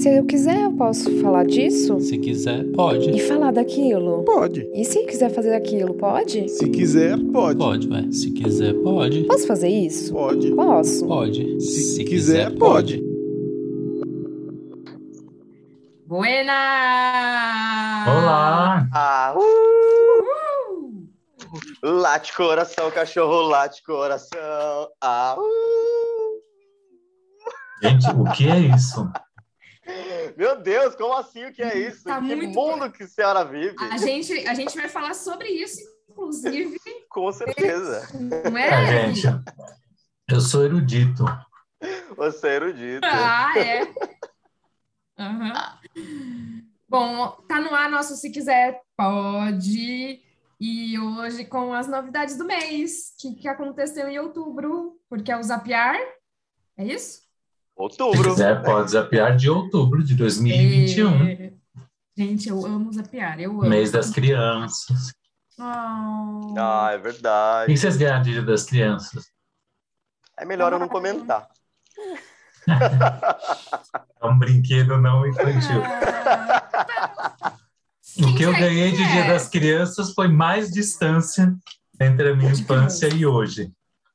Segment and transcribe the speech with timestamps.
[0.00, 2.00] Se eu quiser, eu posso falar disso?
[2.00, 3.10] Se quiser, pode.
[3.10, 4.24] E falar daquilo?
[4.24, 4.66] Pode.
[4.72, 6.48] E se quiser fazer aquilo, pode?
[6.48, 7.58] Se quiser, pode.
[7.58, 8.10] Pode, ué.
[8.10, 9.24] Se quiser, pode.
[9.24, 10.14] Posso fazer isso?
[10.14, 10.52] Pode.
[10.52, 11.06] Posso.
[11.06, 11.60] Pode.
[11.60, 13.02] Se, quiser, pode.
[16.06, 16.54] Buena!
[18.08, 18.88] Olá!
[18.94, 19.50] Ah, uh!
[21.82, 24.88] Late coração, cachorro, late coração.
[24.98, 26.40] Ah, uh!
[27.82, 29.06] Gente, o que é isso?
[30.36, 31.44] Meu Deus, como assim?
[31.46, 32.04] O que é isso?
[32.04, 33.76] Tá que muito mundo que a senhora vive?
[33.78, 36.78] A gente, a gente vai falar sobre isso, inclusive,
[37.10, 38.08] Com certeza.
[38.18, 39.14] não É, é?
[39.14, 39.26] gente,
[40.28, 41.24] eu sou erudito.
[42.16, 43.06] Você é erudito.
[43.06, 43.92] Ah, é.
[45.18, 45.78] Aham.
[46.88, 50.22] Bom, tá no ar nosso Se Quiser Pode.
[50.62, 55.42] E hoje com as novidades do mês, que, que aconteceu em outubro, porque é o
[55.42, 55.96] Zapiar.
[56.76, 57.22] É isso?
[57.88, 58.30] Se Outubro.
[58.30, 61.26] quiser, pode zapear de outubro de 2021.
[61.26, 61.52] É.
[62.16, 63.68] Gente, eu amo Zapiar, eu amo.
[63.68, 65.12] Mês das crianças.
[65.58, 66.54] Oh.
[66.58, 67.72] Ah, é O verdade.
[67.72, 69.24] que vocês ganharam de Dia das Crianças?
[70.38, 71.46] É melhor eu não comentar.
[74.22, 75.82] É um brinquedo não infantil.
[75.82, 77.54] Ah.
[78.18, 79.28] O que eu ganhei de Dia é.
[79.32, 81.54] das Crianças foi mais distância
[82.00, 83.72] entre a minha De infância e hoje.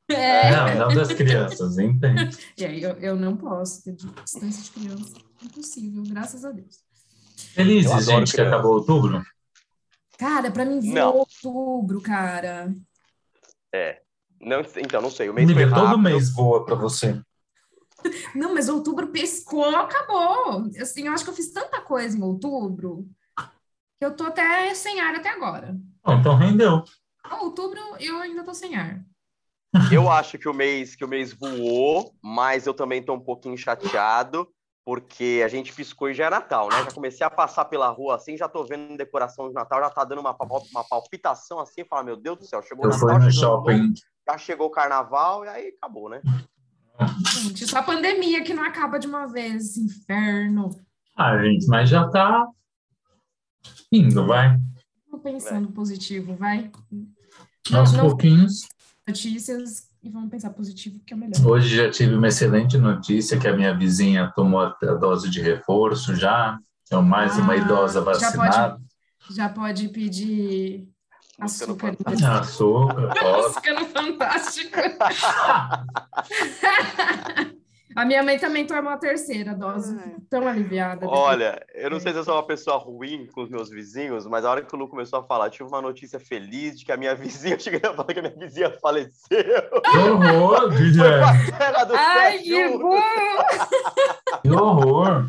[0.09, 0.52] É.
[0.52, 2.38] Não, não das crianças, entende?
[2.58, 5.16] E aí, eu, eu não posso ter distância de criança.
[5.44, 6.84] Impossível, graças a Deus.
[7.38, 9.23] Eu Felizes, gente, que acabou outubro?
[10.17, 11.11] Cara, pra mim Não.
[11.11, 12.73] voou outubro, cara.
[13.73, 14.02] É.
[14.39, 15.30] Não, então, não sei.
[15.30, 17.20] O mês Amiga, todo mês voa pra você.
[18.36, 20.70] Não, mas outubro pescou, acabou.
[20.80, 23.08] Assim, eu acho que eu fiz tanta coisa em outubro
[23.98, 25.76] que eu tô até sem ar até agora.
[26.03, 26.83] Bom, então rendeu.
[27.42, 29.03] Outubro eu ainda tô sem ar.
[29.92, 33.58] Eu acho que o mês que o mês voou, mas eu também tô um pouquinho
[33.58, 34.48] chateado,
[34.86, 36.84] porque a gente piscou e já é Natal, né?
[36.84, 40.04] Já comecei a passar pela rua assim, já tô vendo decoração de Natal, já tá
[40.04, 40.36] dando uma,
[40.72, 43.55] uma palpitação assim, fala, meu Deus do céu, chegou o fui Natal, no chegou Ano
[43.58, 43.94] Novo, shopping.
[44.30, 46.22] já chegou o Carnaval e aí acabou, né?
[47.33, 50.70] Gente, só a pandemia que não acaba de uma vez, esse inferno.
[51.16, 52.48] Ah, gente, mas já tá
[53.92, 54.58] indo, vai.
[55.10, 56.72] Tô pensando positivo, vai.
[57.73, 58.61] Aos não- pouquinhos.
[59.08, 61.45] Notícias e vamos pensar positivo, que é o melhor.
[61.45, 65.39] Hoje já tive uma excelente notícia que a minha vizinha tomou a a dose de
[65.42, 66.58] reforço já.
[66.92, 68.82] É mais uma Ah, idosa já pode- vacinada.
[69.32, 70.88] Já pode pedir
[71.39, 71.95] açúcar.
[71.95, 72.89] Fantástico.
[72.89, 73.23] Açúcar.
[73.23, 74.80] Música no Fantástico.
[77.95, 79.98] A minha mãe também tomou a terceira dose.
[79.98, 81.08] Fico tão aliviada.
[81.08, 84.44] Olha, eu não sei se eu sou uma pessoa ruim com os meus vizinhos, mas
[84.44, 86.98] a hora que o Lu começou a falar, tive uma notícia feliz de que a
[86.98, 89.11] minha vizinha, eu cheguei a falar que a minha vizinha faleceu.
[89.30, 91.52] Que horror, Foi Guilherme.
[91.52, 93.00] pra terra do Ai, que bom!
[94.42, 95.26] Que horror.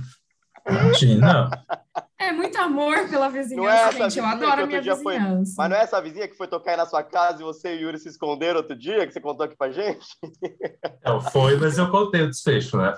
[0.68, 1.50] Imagina.
[2.18, 4.18] É muito amor pela é vizinhança, essa gente.
[4.18, 5.54] Eu adoro a minha dia foi- vizinhança.
[5.58, 7.78] Mas não é essa vizinha que foi tocar aí na sua casa e você e
[7.78, 10.06] o Yuri se esconderam outro dia, que você contou aqui pra gente?
[11.04, 12.94] Não, foi, mas eu contei o desfecho, né?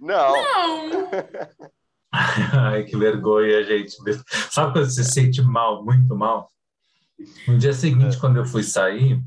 [0.00, 0.32] Não.
[0.32, 1.10] Não!
[2.12, 3.96] Ai, que vergonha, gente.
[4.50, 6.50] Sabe quando você se sente mal, muito mal?
[7.48, 9.22] No dia seguinte, quando eu fui sair,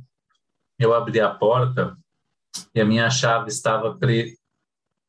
[0.77, 1.97] eu abri a porta
[2.75, 4.37] e a minha chave estava pre...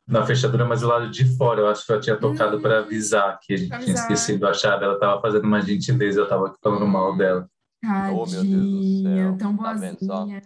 [0.06, 1.61] na fechadura, mas do lado de fora.
[1.61, 4.84] Eu acho que eu tinha tocado para avisar que a gente tinha esquecido a chave.
[4.84, 7.49] Ela estava fazendo uma gentileza, eu estava falando mal dela.
[7.84, 9.37] Oh, meu Deus do Tadinha, céu.
[9.39, 10.43] tão Tá boazinha.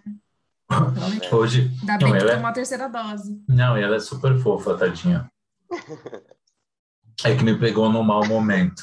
[1.32, 3.42] Hoje, Ainda Não, bem que ela é- tomou a terceira dose.
[3.48, 5.30] não, e ela é super fofa, tadinha.
[7.24, 8.82] É que me pegou num mau momento.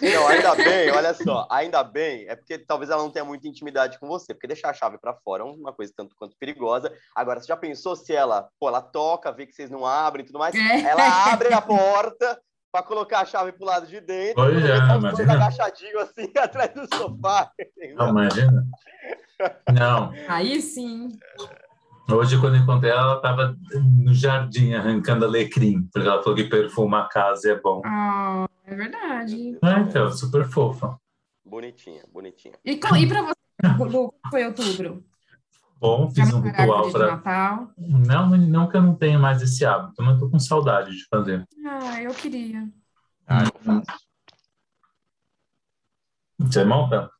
[0.00, 3.98] Não, ainda bem, olha só, ainda bem, é porque talvez ela não tenha muita intimidade
[3.98, 6.92] com você, porque deixar a chave pra fora é uma coisa tanto quanto perigosa.
[7.14, 10.26] Agora, você já pensou se ela, pô, ela toca, vê que vocês não abrem e
[10.26, 10.80] tudo mais, É.
[10.82, 12.38] ela abre a porta
[12.70, 15.32] pra colocar a chave pro lado de dentro, Pois quando é, tá imagina.
[15.34, 17.50] agachadinho assim atrás do sofá.
[17.96, 18.64] Não, imagina.
[19.72, 21.08] Não, Aí sim.
[22.10, 26.44] Hoje, quando eu encontrei ela, ela estava no jardim arrancando alecrim, porque ela falou que
[26.44, 27.80] perfuma a casa e é bom.
[27.84, 29.58] Ah, é verdade.
[29.62, 30.98] Ah, então, super fofa.
[31.44, 32.54] Bonitinha, bonitinha.
[32.64, 35.04] E, e pra você, Lu, como foi outubro?
[35.78, 37.06] Bom, fiz um ritual para.
[37.06, 37.70] Natal.
[37.76, 41.04] Não, não que eu não tenha mais esse hábito, mas eu tô com saudade de
[41.08, 41.44] fazer.
[41.66, 42.68] Ah, eu queria.
[43.26, 44.02] Ah, não faço.
[46.38, 47.10] Você monta?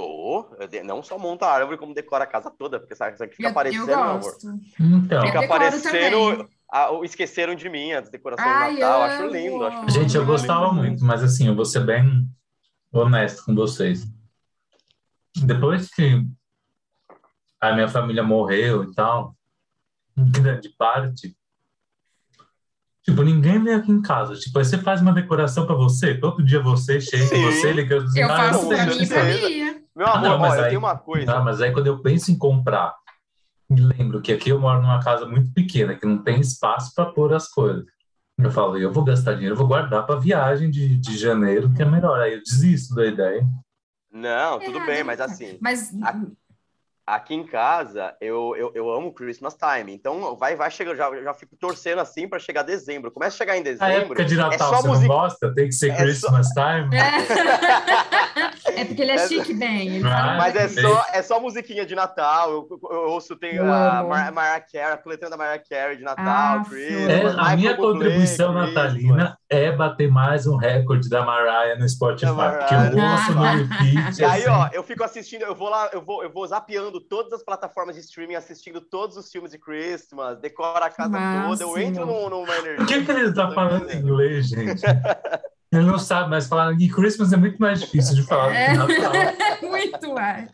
[0.00, 3.24] Tô, eu não só monta a árvore, como decora a casa toda, porque sabe, isso
[3.24, 4.32] aqui fica Eu, aparecendo, eu meu amor.
[4.78, 6.36] Então, Eu Fica aparecendo.
[6.36, 6.48] também.
[6.70, 8.98] a- o esqueceram de mim, as decorações Ai, de Natal.
[9.00, 9.64] eu Acho lindo.
[9.64, 9.90] Acho amo.
[9.90, 10.74] gente, eu lindo, gostava lindo.
[10.74, 12.28] muito, mas assim, eu vou ser bem
[12.92, 14.06] honesto com vocês.
[15.34, 16.26] Depois que
[17.60, 19.34] a minha família morreu e tal,
[20.16, 21.34] em grande parte,
[23.08, 24.34] Tipo, ninguém vem aqui em casa.
[24.34, 27.44] Tipo, aí você faz uma decoração pra você, todo dia você chega, Sim.
[27.44, 28.04] você liga.
[28.16, 29.24] Eu Ah, faço pra mim e pra.
[29.24, 29.82] Bia.
[29.94, 31.32] Meu Ah, amor, não, mas olha, aí- tem uma coisa.
[31.36, 32.94] Ah, mas aí quando eu penso em comprar,
[33.70, 37.06] me lembro que aqui eu moro numa casa muito pequena, que não tem espaço para
[37.06, 37.84] pôr as coisas.
[38.38, 41.80] Eu falo, eu vou gastar dinheiro, eu vou guardar para viagem de, de janeiro, que
[41.80, 42.20] é melhor.
[42.20, 43.46] Aí eu desisto da ideia.
[44.12, 46.20] Não, tudo É, bem, mas assim, Mas A-
[47.06, 49.94] aqui em casa eu, eu, eu amo Christmas time.
[49.94, 53.10] Então vai, vai chegando, já, já fico torcendo assim pra chegar dezembro.
[53.12, 53.92] Começa a chegar em A dezembro.
[53.92, 55.54] época de Natal é só você music- não gosta?
[55.54, 56.90] Tem que ser É Christmas time?
[58.74, 59.96] é porque ele é Essa- chique, bem.
[59.96, 62.50] Ele Ah, Mas é só, é só musiquinha de Natal.
[62.50, 64.08] Eu, eu- eu ouço, tem Eu a amo.
[64.10, 67.08] Mar Mariah Carey, a coletânea da Mariah Carey de Natal, Ah, Christmas.
[67.08, 68.74] É, a minha contribuição Christmas.
[68.74, 72.58] natalina é bater mais um recorde da Mariah no Spotify, Mariah.
[72.58, 74.20] porque eu ouço no repeat.
[74.20, 74.50] E aí, assim.
[74.50, 77.94] ó, eu fico assistindo, eu vou lá, eu vou, eu vou zapeando todas as plataformas
[77.94, 81.78] de streaming, assistindo todos os filmes de Christmas, decoro a casa toda, eu Máximo.
[81.78, 82.76] entro num- numa energia.
[82.76, 84.08] Por que, que ele tá falando entendendo.
[84.08, 84.82] inglês, gente?
[85.72, 88.68] Ele não sabe, mas falar em Christmas é muito mais difícil de falar do É.
[88.70, 89.12] que Natal.
[89.68, 90.50] Muito mais.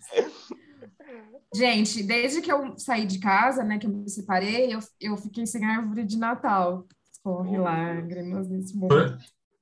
[1.55, 5.45] Gente, desde que eu saí de casa, né, que eu me separei, eu, eu fiquei
[5.47, 6.87] sem árvore de Natal.
[7.23, 9.19] Corre lágrimas nesse momento.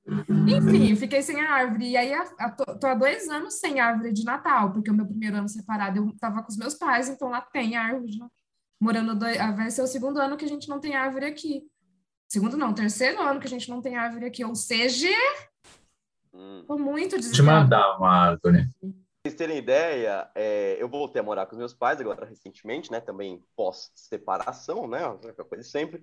[0.07, 1.89] Enfim, fiquei sem a árvore.
[1.91, 4.93] E aí, a, a- tô, tô há dois anos sem árvore de Natal, porque o
[4.93, 8.19] meu primeiro ano separado eu tava com os meus pais, então lá tem árvore de
[8.19, 8.35] Natal.
[8.79, 11.63] Morando dois, ah, vai ser o segundo ano que a gente não tem árvore aqui.
[12.27, 14.43] Segundo não, terceiro ano que a gente não tem árvore aqui.
[14.43, 15.07] Ou seja,
[16.33, 16.63] Hum.
[16.67, 17.61] tô muito Te desesperada.
[17.61, 18.65] mandar uma árvore.
[18.79, 18.89] Pra
[19.29, 22.99] vocês terem ideia, é, eu voltei a morar com os meus pais agora recentemente, né?
[23.01, 25.01] Também pós-separação, né?
[25.47, 26.01] Coisa de sempre.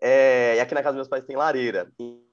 [0.00, 1.90] É, e aqui na casa dos meus pais tem lareira.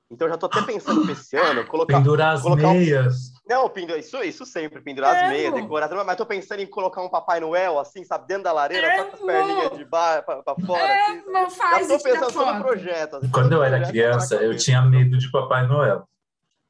[0.09, 1.97] Então eu já tô até pensando pra esse ano colocar.
[1.97, 3.15] Pendurar as colocar um- meias.
[3.45, 5.29] Não, pendurar, isso, isso sempre, pendurar as Amo.
[5.31, 8.87] meias, decorar, mas tô pensando em colocar um Papai Noel, assim, sabe, dentro da lareira,
[8.95, 10.93] só com as perninhas de baixo pra, pra fora.
[10.93, 11.31] assim, sabe?
[11.31, 13.15] Não Já faz tô isso, tira pensando só no projeto.
[13.17, 16.07] assim, Quando eu era projeto criança, eu tinha medo de Papai Noel.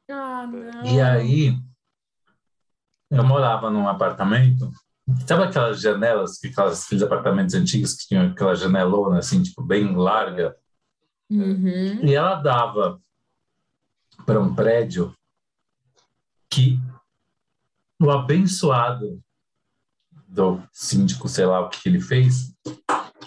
[0.10, 0.86] Ah, não.
[0.86, 1.54] E aí,
[3.12, 4.70] eu morava num apartamento.
[5.28, 9.96] Sabe aquelas janelas, que aquelas, aqueles apartamentos antigos que tinham aquela janelona, assim, tipo, bem
[9.96, 10.56] larga?
[11.30, 12.00] Uhum.
[12.04, 13.00] E ela dava
[14.28, 15.16] para um prédio
[16.50, 16.78] que
[17.98, 19.22] o abençoado
[20.28, 22.54] do síndico, sei lá o que ele fez,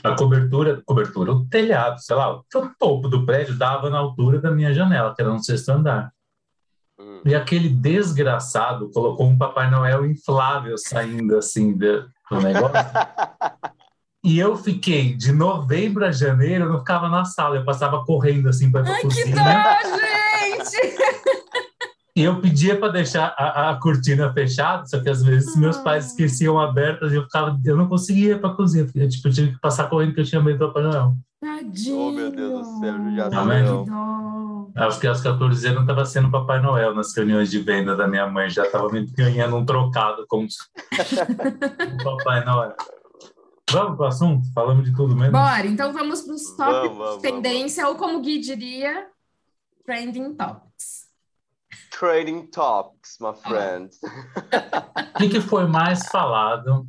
[0.05, 2.45] a cobertura, cobertura, o telhado, sei lá, o
[2.79, 6.13] topo do prédio dava na altura da minha janela, que era no sexto andar.
[6.99, 7.23] Hum.
[7.25, 12.77] E aquele desgraçado colocou um Papai Noel inflável saindo assim do, do negócio.
[14.23, 18.49] E eu fiquei de novembro a janeiro, eu não ficava na sala, eu passava correndo
[18.51, 19.35] assim para a Ai, que cozinha.
[19.35, 20.97] dó, gente!
[22.17, 25.83] E eu pedia para deixar a, a cortina fechada, só que às vezes meus Ah.
[25.83, 29.31] pais esqueciam abertas e eu ficava, eu não conseguia ir para a cozinha, eu tipo,
[29.31, 31.15] tive que passar correndo porque eu tinha medo do Papai Noel.
[31.41, 31.97] Tadinho.
[31.97, 32.95] Oh, meu Deus do céu.
[33.41, 33.63] Amém.
[33.65, 34.67] Que dó.
[34.87, 38.07] Acho que aos 14 anos eu estava sendo Papai Noel nas reuniões de venda da
[38.09, 40.47] minha mãe, já estava me ganhando um trocado como
[41.95, 42.75] o Papai Noel.
[43.73, 44.53] Vamos pro assunto?
[44.53, 45.33] Falamos de tudo mesmo?
[45.33, 49.09] Bora, então vamos para os tópicos Vamos, vamos, de tendência, ou como o Gui diria,
[49.85, 51.09] trending topics.
[51.91, 53.91] Trading topics, my friend.
[55.15, 56.89] O que, que foi mais falado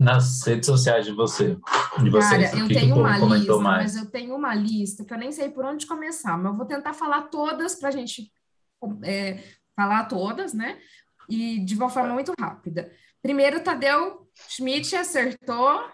[0.00, 1.58] nas redes sociais de você?
[2.02, 2.50] De vocês?
[2.50, 3.94] Cara, o eu que, que tenho o povo uma lista, mais?
[3.94, 6.64] mas eu tenho uma lista que eu nem sei por onde começar, mas eu vou
[6.64, 8.32] tentar falar todas para a gente
[9.02, 9.38] é,
[9.76, 10.78] falar todas, né?
[11.28, 12.90] E de uma forma muito rápida.
[13.20, 15.90] Primeiro, Tadeu Schmidt acertou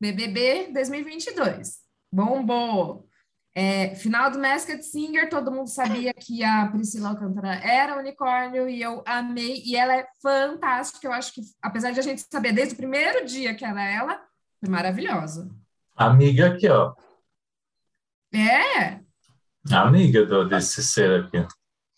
[0.00, 1.78] BBB 2022.
[2.12, 3.08] Bombou.
[3.56, 8.82] É, final do Masked Singer, todo mundo sabia que a Priscila Alcântara era unicórnio e
[8.82, 9.62] eu amei.
[9.64, 11.06] E ela é fantástica.
[11.06, 13.94] Eu acho que, apesar de a gente saber desde o primeiro dia que ela é
[13.94, 14.20] ela,
[14.58, 15.48] foi maravilhosa.
[15.94, 16.94] Amiga aqui, ó.
[18.34, 19.04] É,
[19.70, 21.46] Amiga do, desse ser aqui.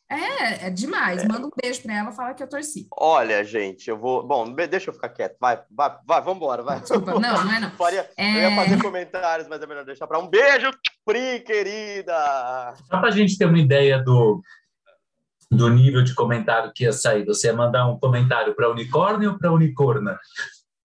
[0.09, 1.25] É, é demais.
[1.25, 2.87] Manda um beijo para ela, fala que eu torci.
[2.97, 4.27] Olha, gente, eu vou.
[4.27, 5.37] Bom, deixa eu ficar quieto.
[5.41, 6.81] Vai, vai, vai, vambora, vai.
[6.81, 7.71] Desculpa, não, não é não.
[7.77, 8.51] Faria- Eu É.
[8.51, 10.71] ia fazer comentários, mas é melhor deixar para um beijo,
[11.05, 12.75] Pri, querida!
[12.89, 14.41] Só para a gente ter uma ideia do,
[15.51, 19.39] do nível de comentário que ia sair, você ia mandar um comentário para unicórnio ou
[19.39, 20.19] para unicorna?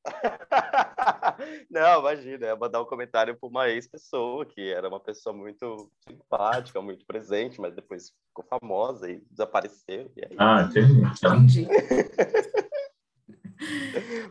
[1.69, 5.91] Não, imagina, eu ia mandar um comentário para uma ex-pessoa que era uma pessoa muito
[6.07, 10.11] simpática, muito presente, mas depois ficou famosa e desapareceu.
[10.15, 10.35] E aí...
[10.37, 11.01] Ah, entendi.
[11.23, 11.67] Entendi.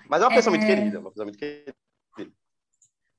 [0.09, 0.59] Mas é uma pessoa É.
[0.59, 1.73] muito querida, uma pessoa muito querida.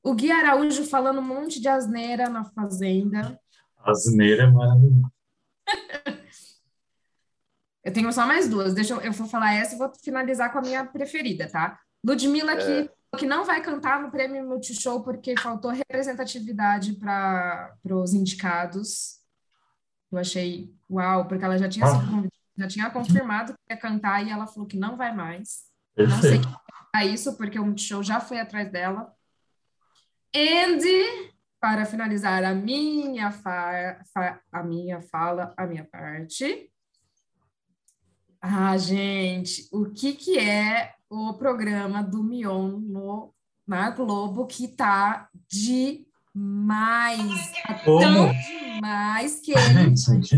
[0.04, 3.40] O Gui Araújo falando um monte de asneira na Fazenda.
[3.78, 5.10] asneira, mano.
[7.84, 8.74] Eu tenho só mais duas.
[8.76, 11.80] Deixa eu, eu vou falar essa e vou finalizar com a minha preferida, tá?
[12.04, 19.20] Ludmilla que que não vai cantar no Prêmio Multishow porque faltou representatividade para os indicados.
[20.12, 24.26] Eu achei uau, porque ela já tinha sido convidada, já tinha confirmado que ia cantar
[24.26, 25.64] e ela falou que não vai mais.
[25.98, 26.48] Não sei Perfeito.
[26.48, 29.14] que é isso, porque o Multishow já foi atrás dela.
[30.34, 30.80] And,
[31.60, 36.72] para finalizar a minha, fa fa a minha fala, a minha parte.
[38.42, 43.34] Ah, gente, o que, que é o programa do Mion no,
[43.68, 47.52] na Globo que tá demais?
[47.68, 48.00] Tá Como?
[48.00, 50.38] tão demais que ele Gente,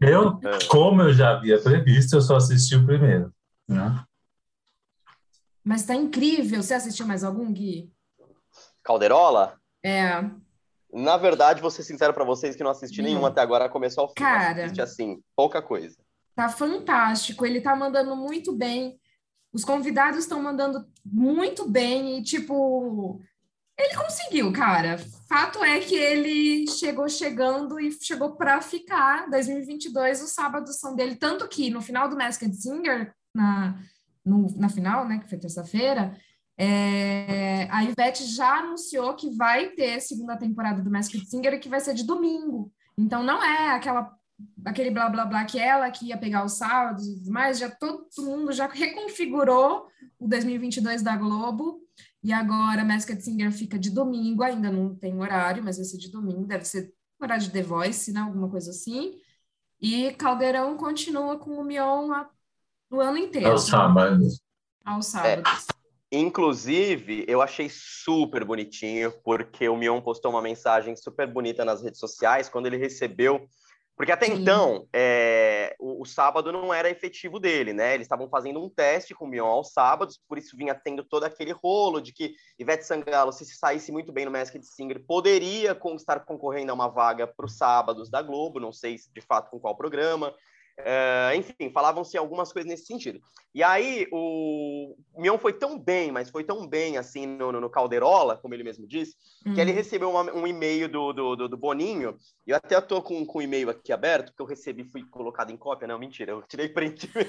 [0.00, 3.30] Eu, como eu já havia previsto, eu só assisti o primeiro.
[3.68, 4.02] Né?
[5.62, 6.62] Mas tá incrível.
[6.62, 7.92] Você assistiu mais algum, Gui?
[8.82, 9.60] Calderola?
[9.84, 10.24] É.
[10.90, 13.04] Na verdade, vou ser sincero pra vocês que não assisti Hum.
[13.04, 14.14] nenhum até agora, começou ao fim.
[14.14, 14.64] Cara.
[14.64, 15.98] Assisti assim, pouca coisa.
[16.34, 18.98] Tá fantástico, ele tá mandando muito bem.
[19.52, 23.20] Os convidados estão mandando muito bem e, tipo,
[23.78, 24.98] ele conseguiu, cara.
[25.28, 29.28] Fato é que ele chegou chegando e chegou para ficar.
[29.30, 31.16] 2022, os sábados são dele.
[31.16, 33.78] Tanto que no final do Masked Singer, na,
[34.24, 36.16] no- na final, né, que foi terça-feira,
[36.58, 41.68] é, a Ivete já anunciou que vai ter segunda temporada do Masked Singer e que
[41.68, 42.72] vai ser de domingo.
[42.96, 44.14] Então não é aquela
[44.64, 47.70] aquele blá blá blá que ela que ia pegar os sábados e tudo mais, já
[47.70, 49.86] todo mundo já reconfigurou
[50.18, 51.80] o 2022 da Globo
[52.22, 56.10] e agora Masked Singer fica de domingo, ainda não tem horário, mas vai ser de
[56.10, 59.18] domingo, deve ser horário de The Voice, né, alguma coisa assim.
[59.80, 62.28] E Caldeirão continua com o Mion a-
[62.90, 63.48] o ano inteiro.
[63.48, 64.24] É o sábado.
[64.84, 65.66] Aos sábados.
[66.10, 71.98] Inclusive, eu achei super bonitinho, porque o Mion postou uma mensagem super bonita nas redes
[71.98, 73.48] sociais quando ele recebeu.
[73.96, 74.34] Porque até Sim.
[74.34, 77.94] então, é, o, o sábado não era efetivo dele, né?
[77.94, 81.24] Eles estavam fazendo um teste com o Mion aos sábados, por isso vinha tendo todo
[81.24, 86.20] aquele rolo de que Ivete Sangalo, se saísse muito bem no Masked Singer, poderia estar
[86.20, 89.60] concorrendo a uma vaga para os sábados da Globo, não sei se de fato com
[89.60, 90.34] qual programa.
[90.78, 93.20] É, enfim, falavam-se algumas coisas nesse sentido.
[93.54, 97.68] E aí, o Mion foi tão bem, mas foi tão bem, assim, no, no- no
[97.70, 99.14] Calderola, como ele mesmo disse,
[99.54, 99.74] que ele Hum.
[99.74, 103.38] recebeu uma- um e-mail do, do, do, do Boninho, e eu até tô com, com
[103.38, 106.68] o e-mail aqui aberto, que eu recebi, fui colocado em cópia, não, mentira, eu tirei
[106.68, 107.10] print.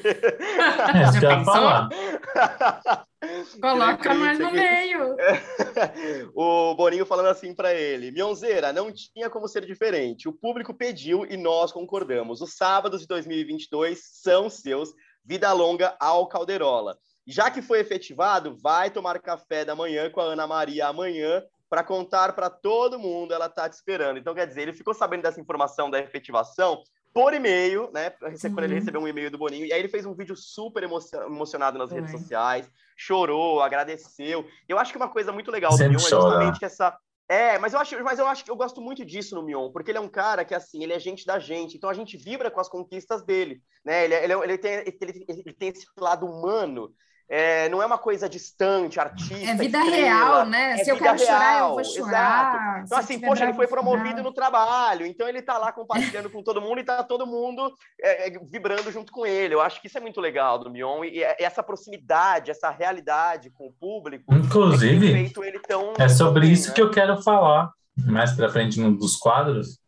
[0.93, 1.43] É, que eu
[3.61, 5.15] Coloca mais no meio.
[6.35, 10.27] o Boninho falando assim para ele: Mionzeira, não tinha como ser diferente.
[10.27, 12.41] O público pediu e nós concordamos.
[12.41, 14.93] Os sábados de 2022 são seus.
[15.25, 16.97] Vida longa ao Calderola.
[17.25, 21.83] Já que foi efetivado, vai tomar café da manhã com a Ana Maria amanhã para
[21.83, 23.33] contar para todo mundo.
[23.33, 24.19] Ela tá te esperando.
[24.19, 28.09] Então, quer dizer, ele ficou sabendo dessa informação da efetivação por e-mail, né?
[28.09, 28.73] Quando ele Sim.
[28.75, 29.65] recebeu um e-mail do Boninho.
[29.65, 34.45] E aí ele fez um vídeo super emocio- emocionado nas redes sociais, chorou, agradeceu.
[34.67, 36.97] Eu acho que uma coisa muito legal do Sempre Mion é justamente essa.
[37.29, 39.91] É, mas eu acho, mas eu acho que eu gosto muito disso no Mion, porque
[39.91, 42.51] ele é um cara que assim, ele é gente da gente, então a gente vibra
[42.51, 44.03] com as conquistas dele, né?
[44.03, 46.93] Ele, é- ele, é- ele tem, ele, ele tem esse lado humano.
[47.35, 49.33] É, não é uma coisa distante, artista.
[49.33, 50.73] É vida estrela, real, né?
[50.73, 51.97] é Se eu quero chorar, eu real, vou exato.
[51.97, 52.83] chorar.
[52.85, 54.23] Então, Se assim, poxa, ele foi promovido chorar.
[54.23, 58.27] no trabalho, então ele tá lá compartilhando com todo mundo e tá todo mundo é,
[58.27, 59.55] é, vibrando junto com ele.
[59.55, 63.49] Eu acho que isso é muito legal do Mion e, e essa proximidade, essa realidade
[63.49, 64.31] com o público.
[64.31, 65.93] é Inclusive, feito ele tão.
[65.97, 66.75] é sobre isso né?
[66.75, 69.79] que eu quero falar mais pra frente num dos quadros.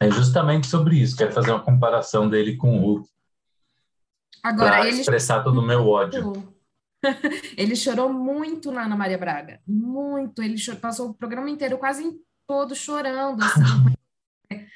[0.00, 1.16] É justamente sobre isso.
[1.16, 3.08] Quero fazer uma comparação dele com o Hulk
[4.44, 6.56] Agora, para ele expressar todo o meu ódio.
[7.04, 7.16] Chorou.
[7.56, 9.60] ele chorou muito na Ana Maria Braga.
[9.66, 10.42] Muito.
[10.42, 12.04] Ele cho- passou o programa inteiro quase
[12.46, 13.42] todo chorando.
[13.42, 13.60] assim.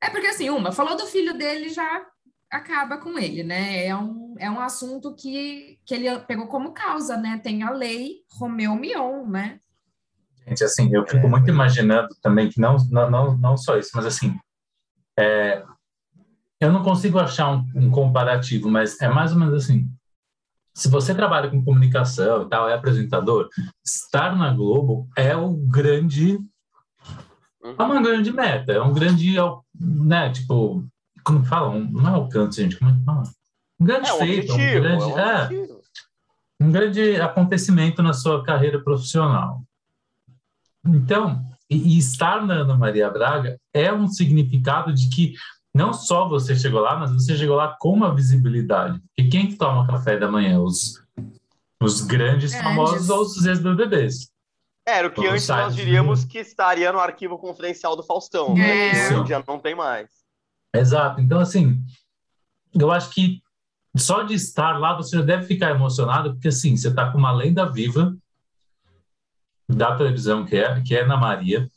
[0.00, 2.06] é porque, assim, uma, falou do filho dele já
[2.50, 3.86] acaba com ele, né?
[3.86, 7.40] É um, é um assunto que, que ele pegou como causa, né?
[7.42, 9.60] Tem a lei Romeu Mion, né?
[10.46, 14.04] Gente, assim, eu fico muito imaginando também que não, não, não, não só isso, mas
[14.04, 14.38] assim,
[15.18, 15.64] é,
[16.60, 19.88] eu não consigo achar um, um comparativo, mas é mais ou menos assim.
[20.74, 23.48] Se você trabalha com comunicação e tal, é apresentador,
[23.84, 26.38] estar na Globo é o grande,
[27.62, 27.76] Uhum.
[27.78, 29.34] é uma grande meta, é um grande,
[29.74, 30.84] né, tipo,
[31.24, 33.22] como fala, um, não é alcance, gente, como é que fala?
[33.80, 35.68] Um grande É um feito, um objetivo, grande, é um é,
[36.60, 39.62] um grande acontecimento na sua carreira profissional.
[40.86, 45.34] Então, e, e estar na Ana Maria Braga é um significado de que
[45.74, 49.00] não só você chegou lá, mas você chegou lá com uma visibilidade.
[49.18, 50.60] E quem que toma café da manhã?
[50.60, 51.02] Os,
[51.82, 52.54] os grandes Grandes.
[52.54, 54.32] famosos ou os ex-BBBs.
[54.86, 58.54] Era o que Vamos antes sair nós diríamos que estaria no arquivo confidencial do Faustão.
[58.54, 58.90] Né?
[58.90, 59.12] É.
[59.12, 60.10] Em dia não tem mais.
[60.74, 61.20] Exato.
[61.20, 61.82] Então, assim,
[62.74, 63.42] eu acho que
[63.96, 67.32] só de estar lá você já deve ficar emocionado, porque assim, você está com uma
[67.32, 68.14] lenda viva
[69.68, 71.68] da televisão, que é, que é Ana Maria,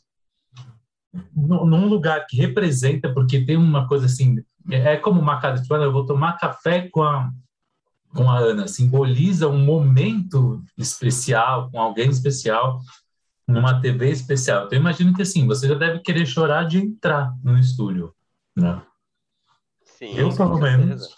[1.34, 5.92] num lugar que representa, porque tem uma coisa assim, é como uma casa de eu
[5.92, 7.30] vou tomar café com a,
[8.14, 12.80] com a Ana, simboliza um momento especial, com alguém especial,
[13.46, 14.66] numa TV especial.
[14.66, 18.14] Então, eu imagino que assim, você já deve querer chorar de entrar no estúdio,
[18.54, 18.82] né?
[19.82, 21.08] Sim, eu, pelo menos.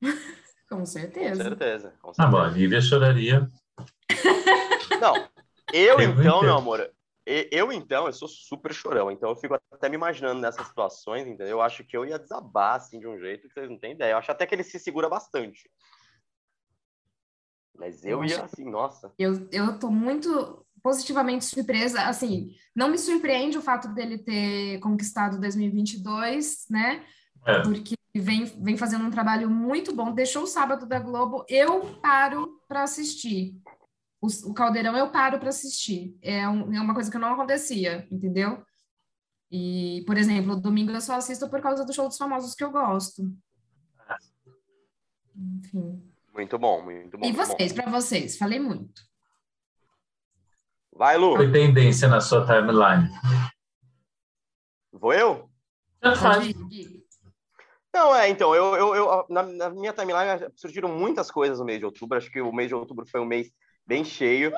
[0.70, 1.42] Com certeza.
[1.42, 1.94] Com certeza.
[2.00, 2.18] Com certeza.
[2.18, 3.48] Ah, bom, a Lívia choraria.
[5.00, 5.14] Não,
[5.72, 6.42] eu, Eu então, entendo.
[6.42, 6.90] meu amor,
[7.52, 11.48] eu então, eu sou super chorão, então eu fico até me imaginando nessas situações, entendeu?
[11.48, 14.12] Eu acho que eu ia desabar, assim, de um jeito que vocês não têm ideia.
[14.12, 15.70] Eu acho até que ele se segura bastante.
[17.76, 19.12] Mas eu Eu ia, assim, nossa.
[19.18, 22.02] Eu, eu tô muito positivamente surpresa.
[22.02, 27.04] Assim, não me surpreende o fato dele ter conquistado 2022, né?
[27.46, 27.62] É.
[27.62, 30.12] Porque vem, vem fazendo um trabalho muito bom.
[30.12, 33.54] Deixou o sábado da Globo, eu paro para assistir.
[34.20, 36.16] O, o Caldeirão eu paro para assistir.
[36.22, 38.62] É, um- é uma coisa que não acontecia, entendeu?
[39.50, 42.70] E, por exemplo, domingo eu só assisto por causa do show dos famosos que eu
[42.70, 43.22] gosto.
[45.36, 46.02] Enfim.
[46.34, 47.26] Muito bom, muito bom.
[47.26, 48.36] E vocês, para vocês?
[48.36, 49.02] Falei muito.
[50.92, 51.36] Vai, Lu.
[51.36, 53.08] Foi tendência na sua timeline.
[54.92, 55.48] Vou eu?
[57.94, 61.78] Não, é, então, eu, eu, eu- na, na minha timeline surgiram muitas coisas no mês
[61.78, 62.18] de outubro.
[62.18, 63.50] Acho que o mês de outubro foi um mês
[63.88, 64.52] bem cheio.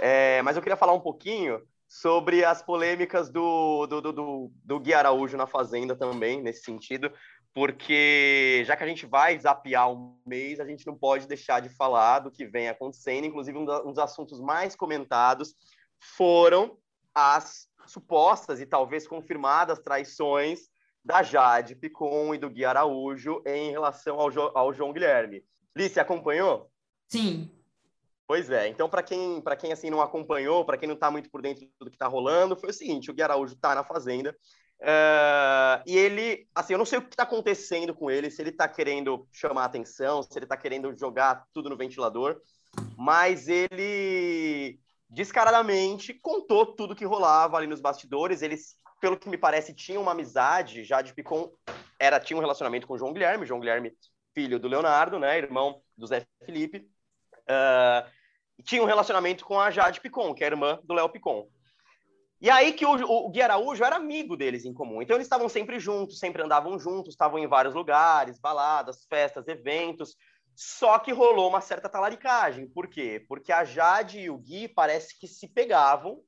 [0.00, 4.80] É, mas eu queria falar um pouquinho sobre as polêmicas do, do, do, do, do
[4.80, 7.12] Gui Araújo na Fazenda também, nesse sentido,
[7.54, 11.68] porque já que a gente vai zapear um mês, a gente não pode deixar de
[11.68, 13.26] falar do que vem acontecendo.
[13.26, 15.54] Inclusive, um, dos assuntos mais comentados
[16.16, 16.76] foram
[17.14, 20.68] as supostas e talvez confirmadas traições
[21.04, 25.44] da Jade Picon e do Gui Araújo em relação ao, Jo- ao João Guilherme.
[25.76, 26.68] Li, você acompanhou?
[27.06, 27.53] Sim.
[28.26, 28.68] Pois é.
[28.68, 31.68] Então, para quem, para quem assim não acompanhou, para quem não está muito por dentro
[31.78, 34.34] do que está rolando, foi o seguinte: o Gui Araújo está na fazenda
[34.80, 38.50] eh, e ele, assim, eu não sei o que está acontecendo com ele, se ele
[38.50, 42.40] está querendo chamar atenção, se ele está querendo jogar tudo no ventilador,
[42.96, 48.42] mas ele descaradamente contou tudo que rolava ali nos bastidores.
[48.42, 50.84] Eles, pelo que me parece, tinham uma amizade.
[50.84, 51.52] Jade Picon
[51.98, 53.94] era tinha um relacionamento com o João Guilherme, João Guilherme
[54.34, 56.86] filho do Leonardo, né, irmão do Zé Felipe.
[57.48, 61.48] E tinha um relacionamento com a Jade Picon, que é irmã do Léo Picon.
[62.40, 65.00] E aí que o, o Gui Araújo era amigo deles em comum.
[65.00, 70.16] Então eles estavam sempre juntos, sempre andavam juntos, estavam em vários lugares, baladas, festas, eventos.
[70.54, 72.68] Só que rolou uma certa talaricagem.
[72.68, 73.24] Por quê?
[73.28, 76.20] Porque a Jade e o Gui parece que se pegavam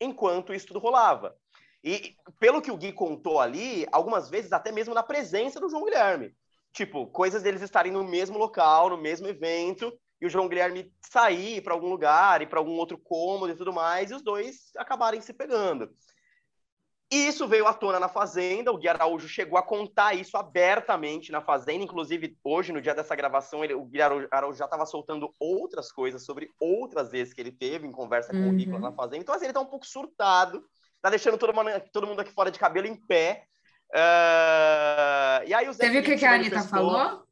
[0.00, 1.34] enquanto isso tudo rolava.
[1.82, 5.84] E pelo que o Gui contou ali, algumas vezes até mesmo na presença do João
[5.84, 6.34] Guilherme.
[6.72, 11.60] Tipo, coisas deles estarem no mesmo local, no mesmo evento, e o João Guilherme sair
[11.60, 15.20] para algum lugar, ir para algum outro cômodo e tudo mais, e os dois acabarem
[15.20, 15.94] se pegando.
[17.12, 21.30] E isso veio à tona na Fazenda, o Gui Araújo chegou a contar isso abertamente
[21.30, 25.32] na Fazenda, inclusive hoje, no dia dessa gravação, ele, o Gui Araújo, já estava soltando
[25.38, 28.52] outras coisas sobre outras vezes que ele teve em conversa com o Uhum.
[28.52, 29.18] Nicolas na Fazenda.
[29.18, 30.64] Então, assim, ele tá um pouco surtado,
[31.00, 33.46] tá deixando todo mundo, todo mundo aqui fora de cabelo em pé.
[33.94, 37.22] Ah, e aí o Zé Você viu o que, que a Anitta falou?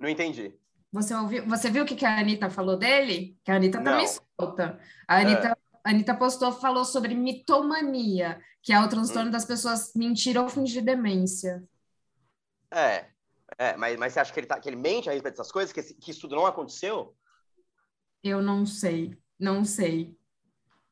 [0.00, 0.52] Não entendi.
[0.92, 3.38] Você, ouviu, você viu o que, que a Anitta falou dele?
[3.44, 4.14] Que a Anitta também Não.
[4.14, 4.20] É.
[4.38, 4.78] solta.
[5.06, 8.88] A Anitta, a Anitta postou, falou sobre mitomania, que é o Hum.
[8.88, 11.62] transtorno das pessoas mentir ou fingir demência.
[12.72, 13.06] É,
[13.58, 15.72] é mas, mas você acha que ele, tá, que ele mente a respeito dessas coisas?
[15.72, 17.16] Que, esse- que isso tudo não aconteceu?
[18.22, 20.16] Eu não sei, não sei.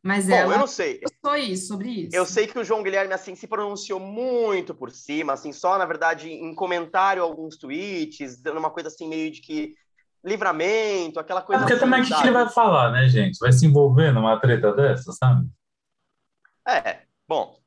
[0.03, 1.01] Mas Bom, ela eu não sei.
[1.03, 2.13] postou isso, sobre isso.
[2.13, 5.85] Eu sei que o João Guilherme, assim, se pronunciou muito por cima, assim, só, na
[5.85, 9.75] verdade, em comentário a alguns tweets, dando uma coisa assim, meio de que
[10.25, 13.39] livramento, aquela É coisa porque assim, também o que ele vai falar, né, gente?
[13.39, 15.47] Vai se envolver numa treta dessa, sabe?
[16.67, 17.59] É, bom,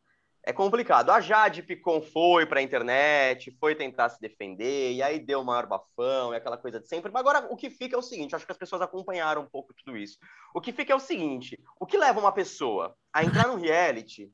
[0.44, 1.12] é complicado.
[1.12, 5.68] A Jade Picon foi pra internet, foi tentar se defender, e aí deu o maior
[5.68, 7.12] bafão, e aquela coisa de sempre.
[7.12, 9.74] Mas agora, o que fica é o seguinte, acho que as pessoas acompanharam um pouco
[9.74, 10.18] tudo isso.
[10.56, 14.32] O que fica é o seguinte, o que leva uma pessoa a entrar no reality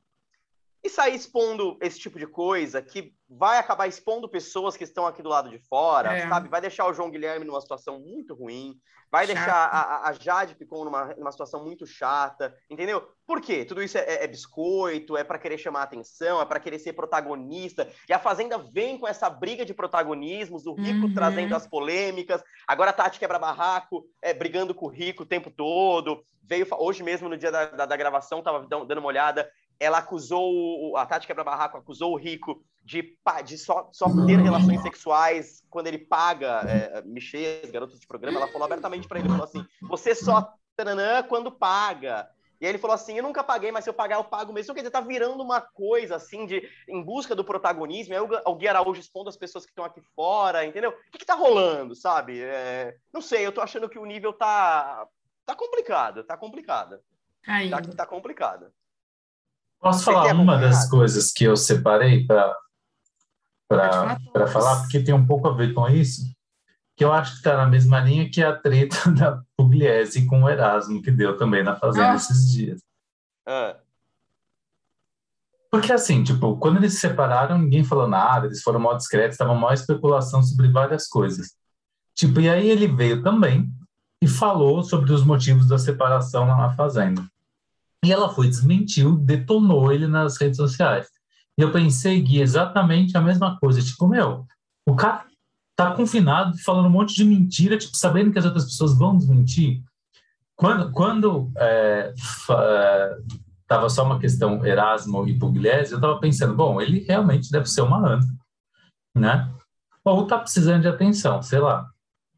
[0.84, 5.22] e sair expondo esse tipo de coisa que vai acabar expondo pessoas que estão aqui
[5.22, 6.28] do lado de fora, É.
[6.28, 6.48] sabe?
[6.50, 8.76] Vai deixar o João Guilherme numa situação muito ruim,
[9.10, 9.34] vai Chato.
[9.36, 13.08] deixar a, a- Jade Picon numa, numa situação muito chata, entendeu?
[13.26, 13.64] Por quê?
[13.64, 16.92] Tudo isso é, é- é biscoito, é para querer chamar atenção, é para querer ser
[16.92, 17.90] protagonista.
[18.06, 21.14] E a Fazenda vem com essa briga de protagonismos, o Rico Uhum.
[21.14, 26.22] trazendo as polêmicas, agora a Tati quebra-barraco, é, brigando com o Rico o tempo todo.
[26.46, 30.96] Veio hoje mesmo, no dia da, da, da gravação, tava dando uma olhada, ela acusou,
[30.96, 35.98] a Tati Quebra-Barraco acusou o Rico de, de só, só, ter relações sexuais quando ele
[35.98, 38.38] paga é, Michês, garotos de programa.
[38.38, 42.28] Ela falou abertamente para ele, falou assim, você só tananã quando paga.
[42.60, 44.66] E aí ele falou assim, eu nunca paguei, mas se eu pagar, eu pago mesmo.
[44.66, 48.14] Então, quer dizer, tá virando uma coisa, assim, de em busca do protagonismo.
[48.14, 50.90] Aí o Gui Araújo expondo as pessoas que estão aqui fora, entendeu?
[50.90, 52.40] O que, que tá rolando, sabe?
[52.40, 55.06] É, não sei, eu tô achando que o nível tá,
[55.44, 57.00] tá complicado, tá complicado.
[57.70, 58.72] Tá, tá complicado.
[59.84, 62.56] Posso Você falar uma das coisas que eu separei para
[63.68, 66.22] para falar, porque tem um pouco a ver com isso,
[66.96, 70.48] que eu acho que está na mesma linha que a treta da Pugliese com o
[70.48, 72.14] Erasmo, que deu também na Fazenda ah.
[72.14, 72.80] esses dias.
[73.46, 73.76] Ah.
[75.70, 79.54] Porque assim, tipo, quando eles se separaram, ninguém falou nada, eles foram mal discretos, estava
[79.54, 81.54] maior especulação sobre várias coisas.
[82.14, 83.68] Tipo, e aí ele veio também
[84.22, 87.22] e falou sobre os motivos da separação lá na Fazenda.
[88.04, 91.08] E ela foi, desmentiu, detonou ele nas redes sociais.
[91.56, 93.80] E eu pensei, Gui, exatamente a mesma coisa.
[93.80, 94.44] Tipo, meu,
[94.86, 95.24] o cara
[95.76, 99.82] tá confinado, falando um monte de mentira, tipo, sabendo que as outras pessoas vão desmentir.
[100.54, 102.12] Quando, quando é,
[102.50, 103.16] é,
[103.66, 107.80] tava só uma questão Erasmo e Pugliese, eu tava pensando, bom, ele realmente deve ser
[107.80, 108.26] uma anta,
[109.16, 109.50] né?
[110.04, 111.88] Ou tá precisando de atenção, sei lá.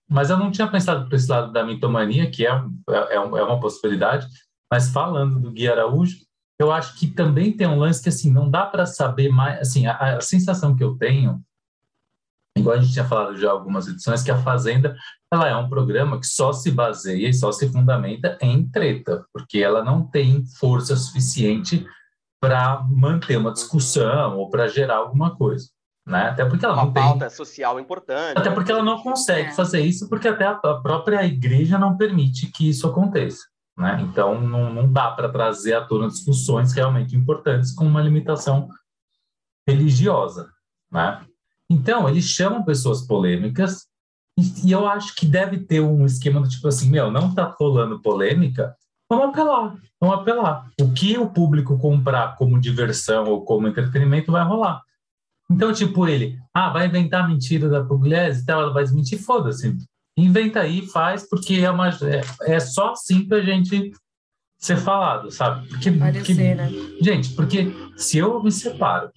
[0.09, 2.53] Mas eu não tinha pensado por esse lado da mitomania, que é,
[2.89, 4.27] é, é uma possibilidade,
[4.71, 6.19] mas falando do Gui Araújo,
[6.59, 9.87] eu acho que também tem um lance que assim não dá para saber mais assim
[9.87, 11.43] a, a, sensação que eu tenho
[12.57, 14.97] igual a gente tinha falado já algumas edições que a Fazenda
[15.31, 19.59] ela é um programa que só se baseia e só se fundamenta em treta porque
[19.59, 21.87] ela não tem força suficiente
[22.41, 25.69] para manter uma discussão ou para gerar alguma coisa
[26.07, 26.29] né?
[26.29, 27.37] Até porque ela uma não pauta tem...
[27.37, 28.39] social importante.
[28.39, 32.69] Até porque ela não consegue fazer isso, porque até a própria igreja não permite que
[32.71, 33.45] isso aconteça.
[33.77, 34.01] Né?
[34.03, 38.69] Então, não, não dá para trazer à tona discussões realmente importantes com uma limitação
[39.69, 40.51] religiosa.
[40.91, 41.25] Né?
[41.69, 43.87] Então, eles chamam pessoas polêmicas
[44.39, 47.55] e, e, eu acho que deve ter um esquema do tipo assim, meu, não está
[47.59, 48.77] rolando polêmica,
[49.11, 50.71] vamos apelar, vamos apelar.
[50.81, 54.83] O que o público comprar como diversão ou como entretenimento vai rolar.
[55.51, 59.77] Então, tipo, ele, ah, vai inventar mentira da Pugliese e tal, ela vai desmentir, foda-se
[60.17, 63.93] inventa aí, faz, porque é, uma, é, é só assim pra gente
[64.59, 65.69] ser falado, sabe?
[65.69, 66.71] Porque, porque né?
[67.01, 69.11] Gente, porque se eu me separo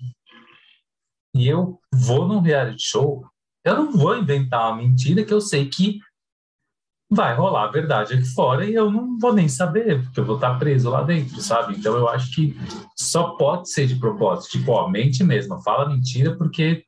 [1.33, 3.25] e eu vou num reality show,
[3.63, 5.99] eu não vou inventar uma mentira que eu sei que
[7.11, 10.35] vai rolar a verdade aqui fora e eu não vou nem saber, porque eu vou
[10.35, 11.75] estar preso lá dentro, sabe?
[11.75, 12.55] Então eu acho que
[12.95, 16.83] só pode ser de propósito, tipo, ó, mente mesmo, fala mentira porque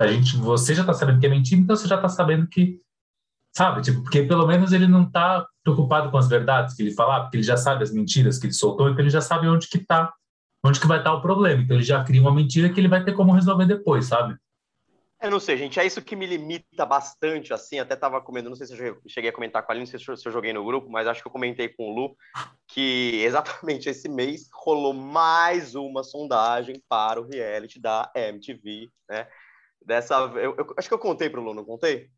[0.00, 2.80] a gente, você já está sabendo que é mentira, então você já está sabendo que
[3.56, 3.82] Sabe?
[3.82, 7.36] Tipo, porque pelo menos ele não está preocupado com as verdades que ele fala, porque
[7.36, 10.12] ele já sabe as mentiras que ele soltou, então ele já sabe onde que tá,
[10.64, 11.62] onde que vai estar tá o problema.
[11.62, 14.36] Então ele já cria uma mentira que ele vai ter como resolver depois, sabe?
[15.22, 18.56] Eu não sei, gente, é isso que me limita bastante, assim, até estava comendo, não
[18.56, 20.64] sei se eu cheguei a comentar com a Aline, não sei se eu joguei no
[20.64, 22.16] grupo, mas acho que eu comentei com o Lu,
[22.66, 29.28] que exatamente esse mês rolou mais uma sondagem para o reality da MTV, né?
[29.84, 32.08] Dessa, eu, eu acho que eu contei para o Lu, não contei?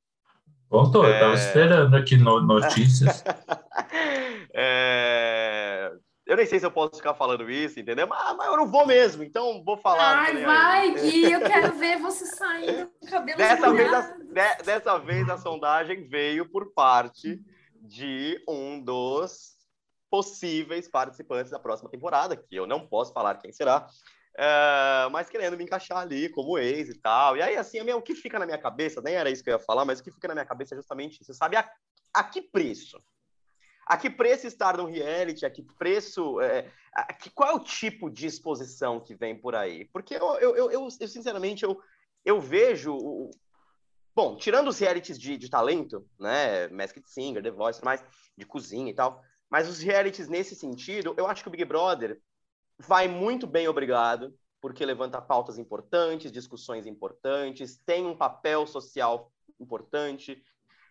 [0.72, 1.10] Contou, é...
[1.10, 3.22] eu estava esperando aqui no, notícias.
[4.54, 5.92] é...
[6.24, 8.06] Eu nem sei se eu posso ficar falando isso, entendeu?
[8.06, 10.20] Mas, mas eu não vou mesmo, então vou falar.
[10.20, 14.98] Ai, vai, Gui, eu quero ver você saindo com cabelo dessa vez, a, de, dessa
[14.98, 17.38] vez a sondagem veio por parte
[17.74, 19.58] de um dos
[20.10, 23.86] possíveis participantes da próxima temporada, que eu não posso falar quem será,
[24.36, 27.36] é, mas querendo me encaixar ali como ex e tal.
[27.36, 29.58] E aí, assim, o que fica na minha cabeça, nem era isso que eu ia
[29.58, 31.24] falar, mas o que fica na minha cabeça é justamente isso.
[31.24, 31.70] Você sabe a,
[32.14, 32.98] a que preço?
[33.86, 35.44] A que preço estar no reality?
[35.44, 36.40] A que preço.
[36.40, 39.84] É, a, que, qual é o tipo de exposição que vem por aí?
[39.86, 41.78] Porque eu, eu, eu, eu, eu sinceramente, eu,
[42.24, 43.30] eu vejo.
[44.14, 46.68] Bom, tirando os realities de, de talento, né?
[46.68, 48.04] Masked Singer, The Voice, mais
[48.36, 49.22] de cozinha e tal.
[49.50, 52.18] Mas os realities nesse sentido, eu acho que o Big Brother
[52.78, 60.42] vai muito bem, obrigado, porque levanta pautas importantes, discussões importantes, tem um papel social importante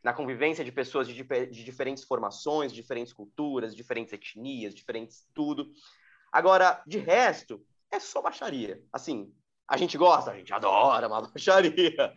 [0.04, 5.72] na convivência de pessoas de, de diferentes formações, diferentes culturas, diferentes etnias, diferentes tudo.
[6.32, 8.82] Agora, de resto, é só baixaria.
[8.92, 9.32] Assim,
[9.68, 12.14] a gente gosta, a gente adora uma baixaria.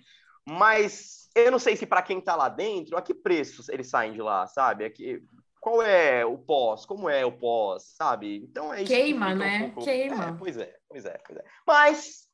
[0.47, 4.13] Mas eu não sei se para quem está lá dentro, a que preço eles saem
[4.13, 4.85] de lá, sabe?
[4.85, 5.23] Aqui,
[5.65, 8.45] qual é o pós, como é o pós, sabe?
[8.51, 8.93] Então é isso.
[8.93, 9.63] Queima, né?
[9.63, 9.85] Um pouco...
[9.85, 10.25] Queima.
[10.27, 11.45] É, pois é, pois é, pois é.
[11.67, 12.25] Mas,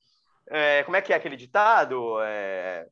[0.51, 2.17] é, como é que é aquele ditado?
[2.23, 2.89] É,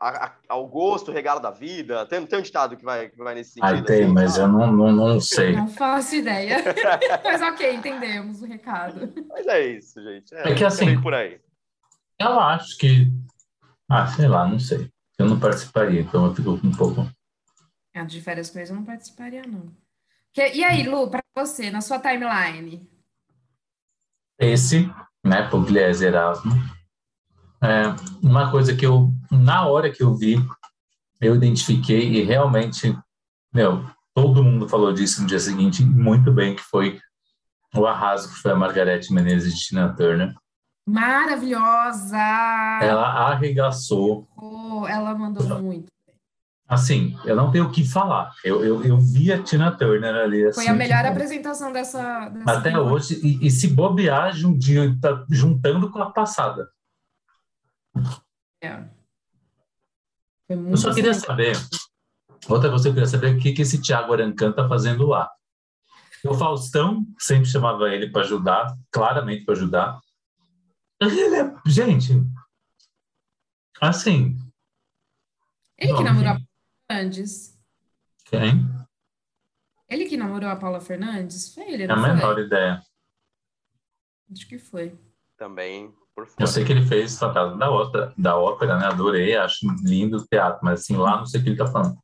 [0.00, 2.04] a- a- ao gosto, regalo da vida.
[2.06, 3.72] Tem, tem um ditado que vai, que vai nesse sentido.
[3.72, 4.42] Ai, tem, assim, mas sabe?
[4.52, 5.52] eu não, não, não sei.
[5.54, 6.56] Não faço ideia.
[7.22, 9.12] Mas ok, entendemos o recado.
[9.28, 10.34] Mas é isso, gente.
[10.34, 11.40] É que assim- por aí.
[12.20, 13.06] Eu acho que.
[13.88, 14.90] Ah, sei lá, não sei.
[15.16, 17.08] Eu não participaria, então eu fico um pouco.
[17.98, 19.70] A de férias com ex eu não participaria, não.
[20.32, 22.88] Que- e aí, Lu, pra você, na sua timeline?
[24.38, 24.88] Esse,
[25.24, 26.52] né, Pugliese Erasmo.
[27.60, 27.82] É
[28.22, 30.36] uma coisa que eu, na hora que eu vi,
[31.20, 32.96] eu identifiquei e realmente,
[33.52, 33.84] meu,
[34.14, 37.00] todo mundo falou disso no dia seguinte, muito bem, que foi
[37.74, 40.32] o arraso que foi a Margarete Menezes de Tina Turner.
[40.86, 42.16] Maravilhosa!
[42.80, 44.26] Ela arregaçou.
[44.36, 45.90] Oh, ela mandou muito.
[46.68, 48.34] Assim, eu não tenho o que falar.
[48.44, 50.52] Eu, eu, eu vi a Tina Turner ali.
[50.52, 52.28] Foi assim, a melhor tipo, apresentação dessa.
[52.28, 52.92] dessa Até temporada.
[52.94, 56.68] hoje, e, e se bobear, de- tá juntando com a passada.
[58.62, 58.84] É.
[60.46, 61.56] Foi muito Eu só queria saber,
[62.46, 65.30] outra coisa que eu queria saber, o que, que esse Thiago Arancan tá fazendo lá.
[66.26, 69.98] O Faustão sempre chamava ele para ajudar, claramente para ajudar.
[71.00, 72.12] Ele é, gente,
[73.80, 74.36] assim,
[75.78, 76.47] Ele que Não,
[76.90, 77.54] Fernandes.
[78.24, 78.66] quem?
[79.88, 81.54] Ele que namorou a Paula Fernandes?
[81.54, 82.14] Foi ele, É a não foi?
[82.14, 82.82] menor ideia.
[84.32, 84.98] Acho que foi.
[85.36, 86.46] Também, por Eu fora.
[86.46, 88.86] sei que ele fez Fantasma da Ópera, da ópera, né?
[88.86, 91.96] Adorei, acho lindo o teatro, mas assim, lá não sei o que ele tá falando.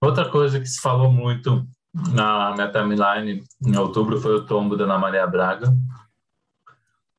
[0.00, 1.66] Outra coisa que se falou muito
[2.14, 5.74] na minha timeline em outubro foi o tombo da Ana Maria Braga,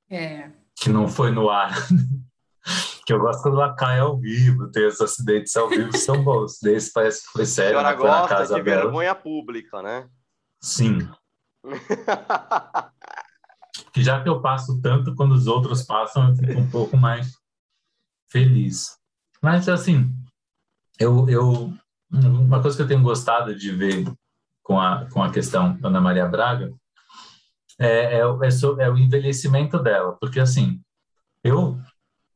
[0.10, 0.51] É.
[0.75, 1.71] que não foi no ar.
[3.05, 6.60] que eu gosto quando ela cai ao vivo, tem esses acidentes ao vivo, são bons.
[6.62, 7.97] Desse parece que foi A sério, senhora né?
[7.97, 8.82] foi na casa de dela.
[8.84, 10.08] vergonha pública, né?
[10.62, 11.10] Sim.
[13.91, 17.32] Que já que eu passo tanto quando os outros passam, eu fico um pouco mais
[18.29, 18.97] feliz.
[19.41, 20.13] Mas, assim,
[20.99, 21.73] eu, eu,
[22.12, 24.05] uma coisa que eu tenho gostado de ver
[24.62, 26.71] com a, com a questão da Ana Maria Braga
[27.79, 30.15] é, é, é, é o envelhecimento dela.
[30.19, 30.82] Porque, assim,
[31.43, 31.79] eu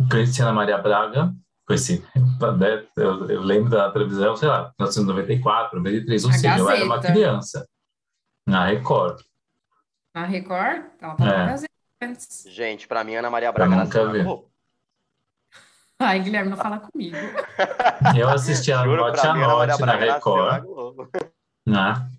[0.09, 1.33] conheci a Ana Maria Braga,
[1.65, 6.69] conheci, né, eu, eu lembro da televisão, sei lá, 1994, 93, ou A seja, eu
[6.69, 7.13] era uma Gazeta.
[7.13, 7.67] criança,
[8.47, 9.21] na Record.
[10.13, 11.37] Na Record, ela tava É.
[11.37, 11.73] na Gazeta.
[12.49, 14.19] Gente, pra mim, Ana Maria Braga nunca vi.
[15.99, 17.15] Ai, Guilherme, não fala comigo.
[18.17, 20.65] Eu assisti a Noite Maria Noite na Record,
[21.65, 22.09] né?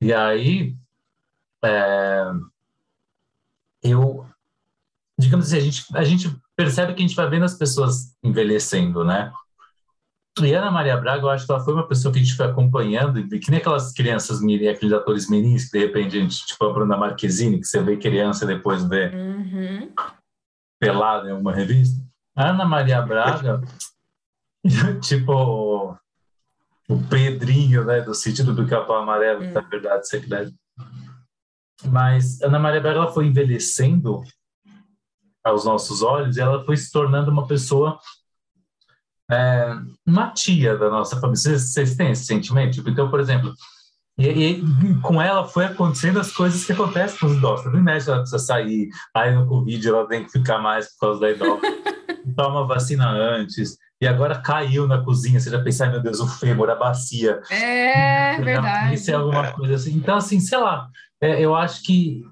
[0.00, 0.74] E aí,
[1.62, 2.24] é,
[3.82, 4.26] eu,
[5.18, 9.04] digamos assim, a gente, a gente percebe que a gente vai vendo as pessoas envelhecendo,
[9.04, 9.32] né?
[10.40, 12.46] E Ana Maria Braga, eu acho que ela foi uma pessoa que a gente foi
[12.46, 16.64] acompanhando, que nem aquelas crianças, mini- aqueles atores minis, que de repente a gente, tipo
[16.64, 19.92] a Bruna Marquezine, que você vê criança e depois vê Uhum.
[20.80, 22.02] pelada em uma revista.
[22.36, 23.60] A Ana Maria Braga,
[25.02, 25.96] tipo
[26.88, 29.52] o Pedrinho, né, do sítio do Pica-Pau Amarelo, Hum.
[29.52, 30.52] na verdade, secreto.
[31.86, 34.22] Mas Ana Maria Braga ela foi envelhecendo
[35.44, 37.98] aos nossos olhos e ela foi se tornando uma pessoa,
[39.30, 39.76] é,
[40.06, 41.36] uma tia da nossa família.
[41.36, 42.74] Vocês, vocês têm esse sentimento?
[42.74, 43.52] Tipo, então, por exemplo,
[44.16, 44.64] e, e
[45.02, 47.72] com ela foi acontecendo as coisas que acontecem com os idosos.
[47.72, 51.20] No médico ela precisa sair, aí no Covid ela tem que ficar mais por causa
[51.20, 51.60] da idosa.
[52.36, 55.38] Toma vacina antes, e agora caiu na cozinha.
[55.38, 57.40] Você já pensa, meu Deus, o fêmur, a bacia.
[57.50, 58.94] É verdade.
[58.94, 59.94] Isso é alguma coisa assim.
[59.94, 60.88] Então, assim, sei lá,
[61.20, 62.22] é, eu acho que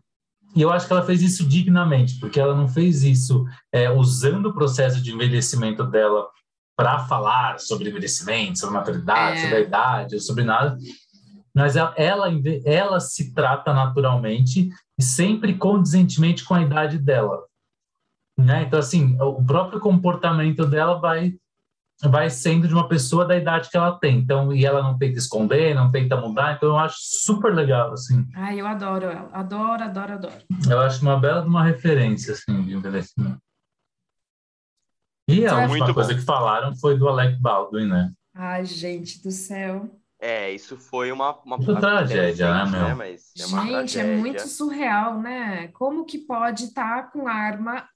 [0.54, 4.46] e eu acho que ela fez isso dignamente, porque ela não fez isso é, usando
[4.46, 6.28] o processo de envelhecimento dela
[6.76, 9.42] para falar sobre envelhecimento, sobre maturidade, É.
[9.42, 10.76] sobre a idade, sobre nada.
[11.54, 12.28] Mas ela, ela,
[12.64, 17.44] ela se trata naturalmente e sempre condizentemente com a idade dela.
[18.38, 18.62] Né?
[18.62, 21.34] Então, assim, o próprio comportamento dela vai
[22.10, 24.18] vai sendo de uma pessoa da idade que ela tem.
[24.18, 26.56] Então, e ela não tenta esconder, não tenta mudar.
[26.56, 28.26] Então, eu acho super legal, assim.
[28.34, 29.28] Ai, eu adoro ela.
[29.32, 30.34] Adoro, adoro, adoro.
[30.68, 33.38] Eu acho uma bela de uma referência, assim, de envelhecimento.
[35.28, 35.94] E a Muito última bom.
[35.94, 38.12] coisa que falaram foi do Alec Baldwin, né?
[38.34, 39.88] Ai, gente do céu.
[40.20, 42.96] É, isso foi uma, uma, Uma tragédia, né, recente, meu?
[42.96, 44.16] Mas é uma Gente, é tragédia.
[44.18, 45.68] muito surreal, né?
[45.68, 47.88] Como que pode estar com arma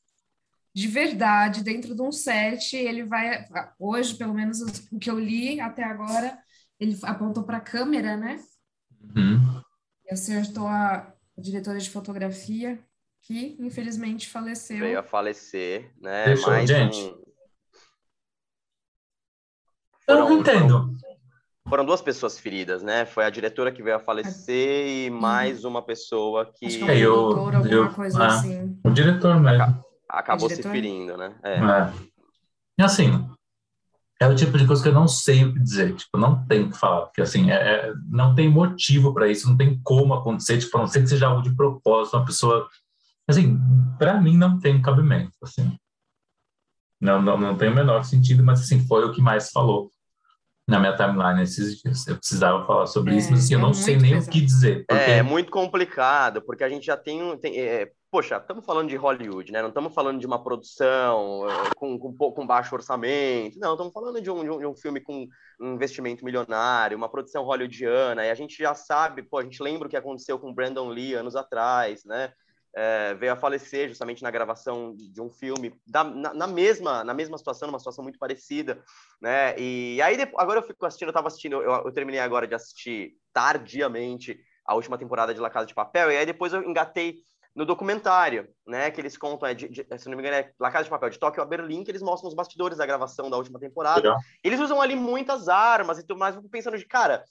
[0.77, 2.77] de verdade dentro de um set?
[2.77, 3.47] Ele vai,
[3.79, 4.61] hoje, pelo menos
[4.93, 6.39] o que eu li até agora,
[6.79, 8.39] ele apontou para a câmera, né?
[9.17, 9.63] Uhum.
[10.05, 12.79] E acertou a, diretora de fotografia,
[13.23, 14.79] que infelizmente faleceu.
[14.81, 16.27] Veio a falecer, né?
[16.27, 16.99] Deixa eu- Mais gente.
[16.99, 17.25] um-
[20.09, 20.95] Eu não entendo.
[21.69, 23.07] Foram duas pessoas feridas, né?
[23.07, 26.87] Foi a diretora que veio a falecer e mais uma pessoa que Acho que é
[26.87, 28.27] um É, eu- alguma eu- coisa ah.
[28.27, 28.79] assim.
[28.85, 29.86] O diretor mesmo.
[30.19, 31.35] Acabou se ferindo, né?
[31.43, 31.55] É.
[31.59, 31.93] É.
[32.79, 33.29] E assim,
[34.21, 36.63] é o tipo de coisa que eu não sei o que dizer, tipo, não tem
[36.65, 40.15] o que falar, porque assim, é, é, não tem motivo para isso, não tem como
[40.15, 42.69] acontecer, tipo, a não ser que seja algo de propósito, uma pessoa,
[43.29, 43.59] assim,
[43.99, 45.77] para mim não tem cabimento, assim.
[47.01, 49.91] Não, não, não tem o menor sentido, mas assim, foi o que mais falou
[50.67, 52.07] na minha timeline esses dias.
[52.07, 54.27] Eu precisava falar sobre É, isso, mas assim, eu é não muito sei nem pesado.
[54.29, 54.85] o que dizer.
[54.89, 55.03] Porque...
[55.03, 57.23] É, é muito complicado, porque a gente já tem.
[57.23, 59.61] um- tem é, poxa, estamos falando de Hollywood, né?
[59.61, 63.59] Não estamos falando de uma produção é, com, com, com baixo orçamento.
[63.59, 65.29] Não, estamos falando de um, de um- de um filme com
[65.61, 68.25] um investimento milionário, uma produção hollywoodiana.
[68.25, 71.13] E a gente já sabe, pô, a gente lembra o que aconteceu com Brandon Lee
[71.13, 72.33] anos atrás, né?
[72.75, 77.13] É, veio a falecer justamente na gravação de um filme da- na, na mesma na
[77.13, 78.83] mesma situação, numa situação muito parecida,
[79.21, 79.55] né?
[79.59, 82.55] E aí depois, agora eu fico assistindo, eu estava assistindo, eu, eu terminei agora de
[82.55, 87.17] assistir tardiamente a última temporada de La Casa de Papel e aí depois eu engatei
[87.57, 88.91] no documentário, né?
[88.91, 91.09] Que eles contam, é de, de- se não me engano, é La Casa de Papel
[91.11, 94.01] de Tóquio a Berlim, que eles mostram os bastidores da gravação da última temporada.
[94.01, 94.19] Legal.
[94.45, 96.35] Eles usam ali muitas armas e tudo mais.
[96.35, 97.25] Eu fico pensando de, cara,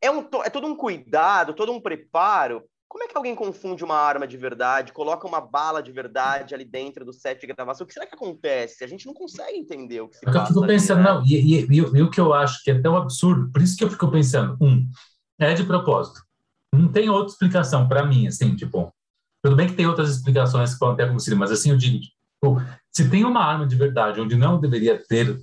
[0.00, 2.64] é, um, é todo um cuidado, todo um preparo.
[2.88, 6.64] Como é que alguém confunde uma arma de verdade, coloca uma bala de verdade ali
[6.64, 7.84] dentro do set de gravação?
[7.84, 8.82] O que será que acontece?
[8.84, 10.52] A gente não consegue entender o que se É que eu passa.
[10.54, 11.10] fico ali, pensando, né?
[11.12, 13.76] não, e, e, e, e o que eu acho que é tão absurdo, por isso
[13.76, 14.88] que eu fico pensando, um,
[15.38, 16.20] é de propósito.
[16.72, 18.94] Não tem outra explicação para mim, assim, tipo,
[19.42, 22.62] tudo bem que tem outras explicações que podem ter acontecido, mas assim, eu digo, tipo,
[22.92, 25.38] se tem uma arma de verdade onde não deveria ter,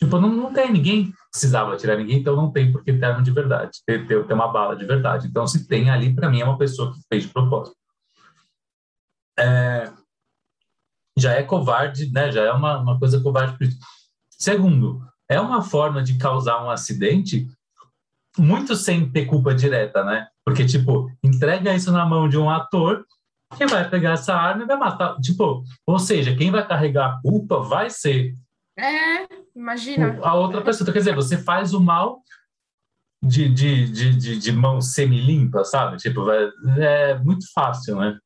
[0.00, 3.30] tipo, não, não tem, ninguém precisava atirar ninguém, então não tem porque ter arma de
[3.30, 5.26] verdade, ter, ter, ter uma bala de verdade.
[5.26, 7.76] Então, se tem ali, para mim, é uma pessoa que fez de propósito.
[9.38, 9.92] É,
[11.16, 12.30] já é covarde, né?
[12.30, 13.56] Já é uma, uma coisa covarde.
[14.30, 17.48] Segundo, é uma forma de causar um acidente
[18.38, 20.28] muito sem ter culpa direta, né?
[20.44, 23.04] Porque, tipo, entrega isso na mão de um ator
[23.56, 25.16] que vai pegar essa arma e vai matar.
[25.20, 28.34] Tipo, ou seja, quem vai carregar a culpa vai ser
[28.78, 30.18] É, imagina.
[30.22, 30.84] a outra pessoa.
[30.84, 32.22] Então, quer dizer, você faz o mal
[33.22, 35.96] de, de, de, de, de mão semi-limpa, sabe?
[35.96, 38.18] Tipo, vai- é muito fácil, né?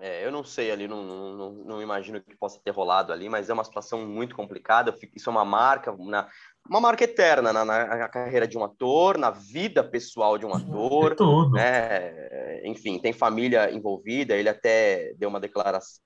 [0.00, 3.50] É, eu não sei ali, não, não, não, imagino que possa ter rolado ali, mas
[3.50, 4.94] é uma situação muito complicada.
[5.14, 6.28] Isso é uma marca, na-
[6.68, 10.56] uma marca eterna na, na- carreira de um ator, na vida pessoal de um É
[10.56, 11.14] ator.
[11.16, 11.52] tudo.
[11.54, 12.60] né?
[12.64, 14.34] Enfim, tem família envolvida.
[14.36, 16.00] Ele até deu uma declaração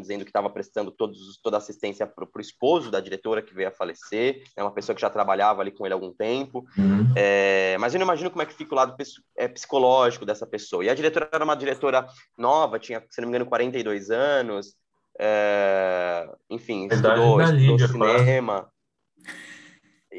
[0.00, 3.68] dizendo que estava prestando todos, toda a assistência para o esposo da diretora que veio
[3.68, 4.42] a falecer.
[4.56, 6.64] É uma pessoa que já trabalhava ali com ele há algum tempo.
[6.76, 7.12] Uhum.
[7.16, 8.94] É, mas eu não imagino como é que fica o lado
[9.36, 10.84] é, psicológico dessa pessoa.
[10.84, 14.74] E a diretora era uma diretora nova, tinha, se não me engano, 42 anos.
[15.18, 18.71] é, enfim, estudou, estudou Lídia, cinema.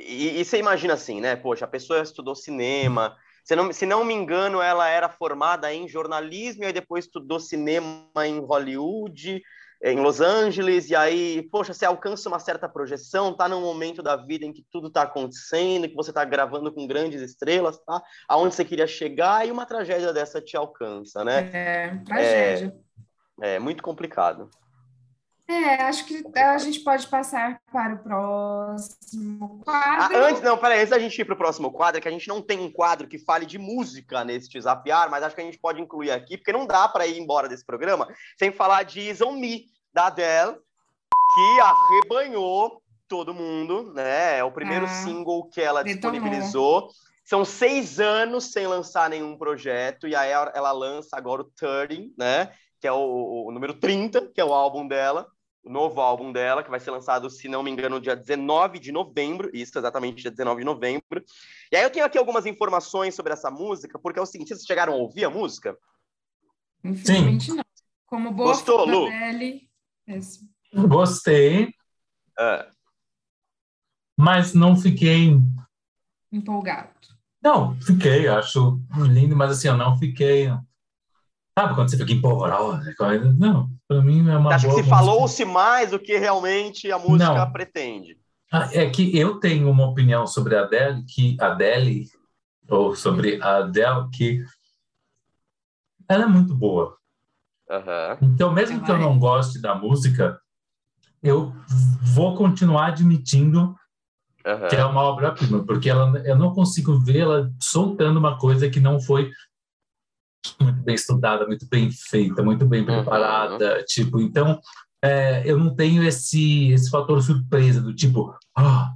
[0.08, 1.36] E, e você imagina assim, né?
[1.36, 3.16] Poxa, a pessoa estudou cinema.
[3.44, 7.39] Se não, se não me engano, ela era formada em jornalismo e aí depois estudou
[7.39, 9.42] cinema em Hollywood,
[9.84, 14.16] em Los Angeles, e aí, poxa, você alcança uma certa projeção, tá num momento da
[14.16, 18.02] vida em que tudo tá acontecendo, que você tá gravando com grandes estrelas, tá?
[18.30, 21.50] Aonde você queria chegar e uma tragédia dessa te alcança, né?
[21.54, 22.76] É, tragédia.
[23.42, 24.50] É muito complicado.
[25.45, 30.17] É, acho que a gente pode passar para o próximo Ah, quadro.
[30.25, 32.41] antes, não, peraí, antes da gente ir pro próximo quadro, é que a gente não
[32.41, 35.82] tem um quadro que fale de música neste Zapiar, mas acho que a gente pode
[35.82, 38.08] incluir aqui, porque não dá para ir embora desse programa
[38.39, 40.56] sem falar de Is On Me, da Adele,
[41.36, 44.39] que arrebanhou todo mundo, né?
[44.39, 46.88] É o primeiro Ah, single que ela disponibilizou.
[47.25, 52.13] São seis anos sem lançar nenhum projeto, e aí ela ela lança agora o 30,
[52.17, 52.51] né?
[52.79, 55.27] Que é o, o número 30, que é o álbum dela
[55.63, 58.91] o novo álbum dela, que vai ser lançado, se não me engano, dia 19 de
[58.91, 61.23] novembro, isso, exatamente, dia 19 de novembro.
[61.71, 64.65] E aí eu tenho aqui algumas informações sobre essa música, porque é o seguinte, vocês
[64.65, 65.78] chegaram a ouvir a música?
[66.84, 67.63] Infelizmente não.
[68.06, 69.08] Como boa Gostou, Lu?
[70.08, 70.41] Isso.
[70.73, 71.73] Gostei,
[72.38, 72.67] É,
[74.17, 75.39] mas não fiquei.
[76.32, 76.89] empolgado.
[77.41, 80.47] Não, fiquei, acho lindo, mas assim, eu não fiquei.
[81.58, 82.94] Sabe quando você fica empolvorosa?
[83.38, 84.50] Não, para mim é uma.
[84.58, 87.52] Você acha que se falou-se mais do que realmente a música Não.
[87.52, 88.18] pretende?
[88.52, 92.08] Ah, É que eu tenho uma opinião sobre a Adele, que Adele,
[92.68, 94.44] ou sobre a Adele, que
[96.08, 96.98] ela é muito boa.
[97.70, 98.18] Aham.
[98.22, 100.39] Então, mesmo Ela que eu não goste da música,
[101.22, 101.54] eu
[102.02, 103.76] vou continuar admitindo
[104.46, 104.68] aham.
[104.68, 109.00] que é uma obra-prima, porque ela, eu não consigo vê-la soltando uma coisa que não
[109.00, 109.32] foi
[110.60, 114.60] muito bem estudada, muito bem feita, muito bem preparada, tipo, então
[115.04, 118.91] é, eu não tenho esse esse fator surpresa do tipo, ah,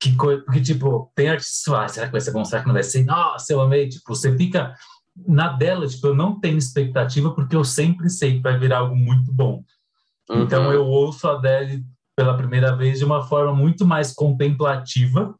[0.00, 2.62] que coisa, porque tipo, tem artistas que falam, ah, será que vai ser bom, será
[2.62, 3.04] que não vai ser?
[3.04, 4.74] Nossa, eu amei, tipo, você fica
[5.26, 8.96] na dela, tipo, eu não tenho expectativa porque eu sempre sei que vai virar algo
[8.96, 9.62] muito bom.
[10.30, 10.72] Então Uhum.
[10.72, 11.84] eu ouço a Adele
[12.16, 15.34] pela primeira vez de uma forma muito mais contemplativa,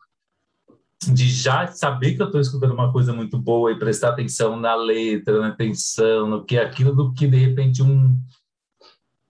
[1.08, 4.74] de já saber que eu estou escutando uma coisa muito boa e prestar atenção na
[4.74, 8.18] letra, na atenção, no que é aquilo, do que de repente um,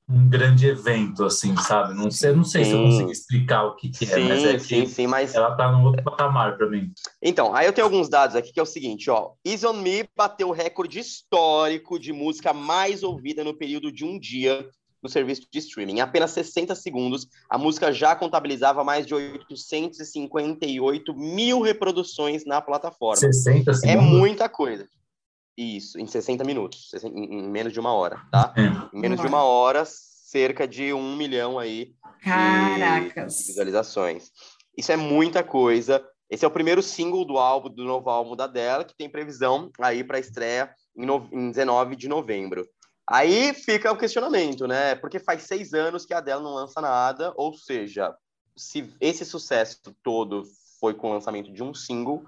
[0.08, 1.94] um grande evento, assim, sabe?
[1.94, 2.84] Não sei, não sei se eu Sim.
[2.84, 5.84] consigo explicar o que, que é, sim, mas é sim, sim, mas ela tá num
[5.84, 6.92] outro patamar para mim.
[7.22, 9.32] Então, aí eu tenho alguns dados aqui que é o seguinte, ó.
[9.44, 14.18] Is On Me bateu o recorde histórico de música mais ouvida no período de um
[14.18, 14.68] dia
[15.02, 15.94] no serviço de streaming.
[15.96, 23.16] Em apenas 60 segundos, a música já contabilizava mais de 858 mil reproduções na plataforma.
[23.16, 24.10] 60 É segundos.
[24.10, 24.86] muita coisa.
[25.56, 28.54] Isso, em 60 minutos, em menos de uma hora, tá?
[28.56, 28.96] É.
[28.96, 31.94] Em menos de uma hora, cerca de um milhão aí de
[32.24, 33.46] Caracas.
[33.46, 34.30] visualizações.
[34.76, 36.02] Isso é muita coisa.
[36.30, 39.70] Esse é o primeiro single do álbum, do novo álbum da dela, que tem previsão
[39.80, 42.64] aí para estreia em, no- em 19 de novembro.
[43.12, 44.94] Aí fica o questionamento, né?
[44.94, 48.14] Porque faz seis anos que a Adele não lança nada, ou seja,
[48.56, 50.44] se esse sucesso todo
[50.78, 52.24] foi com o lançamento de um single,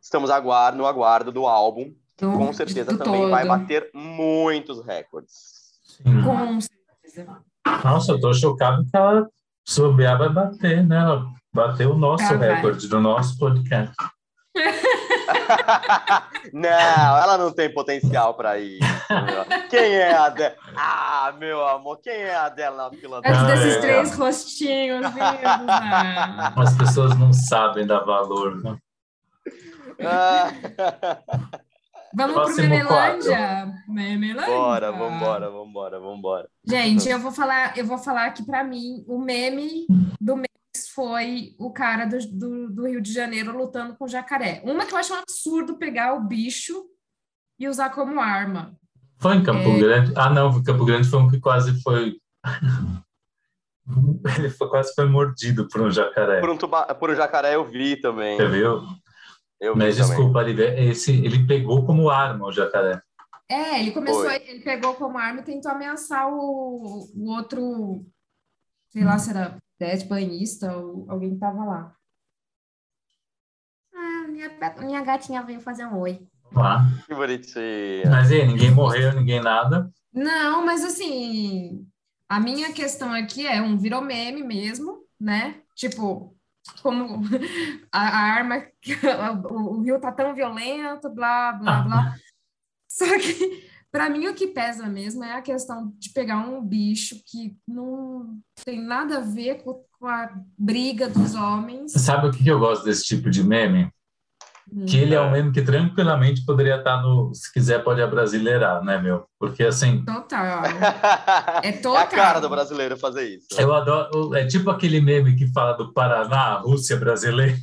[0.00, 3.58] estamos aguar- no aguardo do álbum, Do- com certeza também vai todo.
[3.58, 5.80] bater muitos recordes.
[5.84, 6.22] Sim.
[6.22, 7.42] Com certeza.
[7.82, 9.26] Nossa, eu tô chocado que ela
[9.64, 10.96] souber vai bater, né?
[10.98, 12.54] Ela bateu o nosso Ah, vai.
[12.56, 13.94] recorde do nosso podcast.
[16.52, 16.68] não,
[17.18, 18.80] ela não tem potencial para isso.
[19.10, 19.68] meu.
[19.68, 20.54] Quem é a Adele?
[20.76, 23.80] Ah, meu amor, quem é a Adele na fila Antes Ah, desses é.
[23.80, 26.52] três rostinhos lindos, né?
[26.56, 28.76] As pessoas não sabem dar valor, né?
[30.04, 30.50] Ah,
[32.14, 33.74] Vamos pro Próximo Memelândia?
[33.86, 34.54] Memelândia.
[34.54, 36.48] Bora, vambora, vambora, vambora.
[36.64, 39.86] Gente, eu vou falar, eu vou falar que para mim o meme
[40.20, 40.46] do mês
[40.96, 44.62] foi o cara do, do, do Rio de Janeiro lutando com o jacaré.
[44.64, 46.86] Uma que eu acho um absurdo pegar o bicho
[47.58, 48.74] e usar como arma.
[49.18, 49.78] Foi em Campo É.
[49.78, 50.12] Grande?
[50.16, 52.18] Ah, não, Campo Grande foi um que quase foi.
[54.38, 56.40] Ele foi, quase foi mordido por um jacaré.
[56.40, 56.92] Por um, tuba...
[56.94, 58.36] Por um jacaré eu vi também.
[58.36, 58.82] Você viu?
[59.60, 60.10] Eu vi Mas também.
[60.10, 63.00] desculpa, Lívia, esse, ele pegou como arma o jacaré.
[63.48, 64.34] É, ele começou, Foi.
[64.34, 68.04] ele pegou como arma e tentou ameaçar o, o outro,
[68.88, 69.32] sei lá se
[69.80, 71.96] era pet, banhista ou alguém que tava lá.
[73.94, 74.50] Ah, minha,
[74.80, 76.26] minha gatinha veio fazer um oi.
[76.52, 76.84] Lá.
[77.06, 78.10] Que bonitinho.
[78.10, 79.90] Mas e aí, ninguém morreu, ninguém nada.
[80.12, 81.86] Não, mas assim,
[82.28, 85.60] a minha questão aqui é um virou meme mesmo, né?
[85.74, 86.34] Tipo,
[86.82, 87.22] como
[87.92, 88.66] a, a arma,
[89.50, 92.14] o, o rio tá tão violento, blá, blá, blá.
[92.88, 93.65] Só que,
[93.96, 98.38] para mim, o que pesa mesmo é a questão de pegar um bicho que não
[98.62, 101.92] tem nada a ver com, com a briga dos homens.
[101.92, 103.90] Sabe o que eu gosto desse tipo de meme?
[104.86, 107.32] Que ele é um meme que tranquilamente poderia estar no.
[107.32, 109.24] Se quiser, pode abrasileirar, né, meu?
[109.38, 110.64] Porque assim, Total.
[111.64, 112.02] É É total.
[112.02, 113.46] a cara do brasileiro fazer isso.
[113.56, 114.34] eu adoro.
[114.34, 117.56] É tipo aquele meme que fala do Paraná, Rússia brasileira.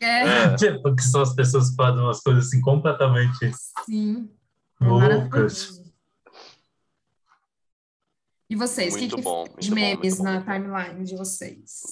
[0.00, 0.54] É, É.
[0.58, 3.52] Tipo, que são as pessoas que fazem umas coisas assim completamente
[3.86, 4.28] sim.
[4.84, 5.84] É.
[8.50, 10.46] E vocês, o que, Muito que bom, de muito bom, memes muito bom, na muito
[10.46, 10.52] bom.
[10.52, 11.82] timeline de vocês?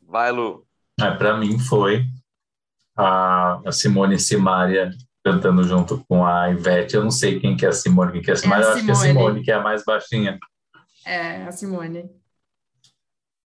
[0.00, 0.66] Vai, Lu.
[1.00, 2.04] É, para mim foi
[2.96, 4.90] a, a Simone Simaria
[5.24, 6.94] cantando junto com a Ivete.
[6.94, 8.66] Eu não sei quem que é a Simone, quem que é a Simaria.
[8.66, 9.18] a eu acho que é a Simone.
[9.18, 10.38] Simone, que é a mais baixinha.
[11.06, 12.10] É, a Simone.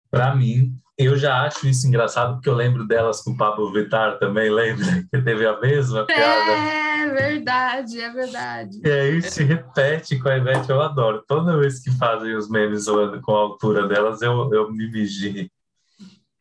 [0.09, 4.19] Para mim, eu já acho isso engraçado porque eu lembro delas com o Pablo Vittar
[4.19, 4.85] também, lembra?
[5.11, 6.51] Que teve a mesma piada.
[6.51, 8.81] É verdade, é verdade.
[8.83, 11.23] E aí se repete com a Ivete, eu adoro.
[11.27, 12.85] Toda vez que fazem os memes
[13.23, 15.51] com a altura delas, eu, eu me migi.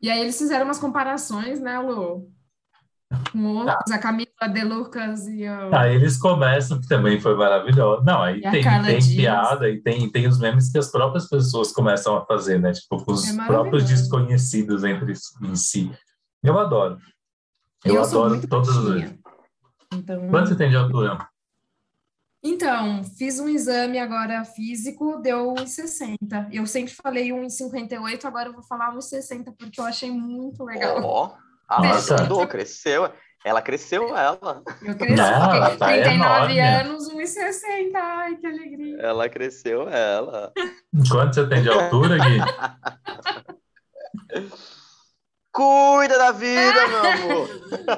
[0.00, 2.30] E aí eles fizeram umas comparações, né, Lu?
[3.32, 5.74] Com outros, a Camila De Lucas e o...
[5.74, 8.02] Aí eles começam, que também foi maravilhoso.
[8.04, 9.06] Não, aí E tem, tem Dias.
[9.14, 12.72] piada e tem, tem os memes que as próprias pessoas começam a fazer, né?
[12.72, 15.92] Tipo, com os É próprios desconhecidos entre si- em si.
[16.42, 16.98] Eu adoro.
[17.84, 19.14] Eu, Eu adoro todas as.
[19.94, 21.18] Então, Quanto você tem de altura?
[22.44, 26.48] então, fiz um exame agora físico, deu 1,60.
[26.50, 31.00] Eu sempre falei 1,58, agora eu vou falar 1,60 porque eu achei muito legal.
[31.04, 31.34] Ó,
[31.76, 32.16] a Nossa.
[32.22, 33.10] mudou, cresceu.
[33.44, 34.62] Ela cresceu, ela.
[34.82, 36.60] Eu cresci, Não, ela tá 39 enorme.
[36.60, 37.96] anos, 1,60.
[37.96, 38.98] Ai, que alegria.
[39.00, 40.52] Ela cresceu, ela.
[41.10, 42.38] Quanto você tem de altura, Gui?
[45.52, 47.48] Cuida da vida, meu amor.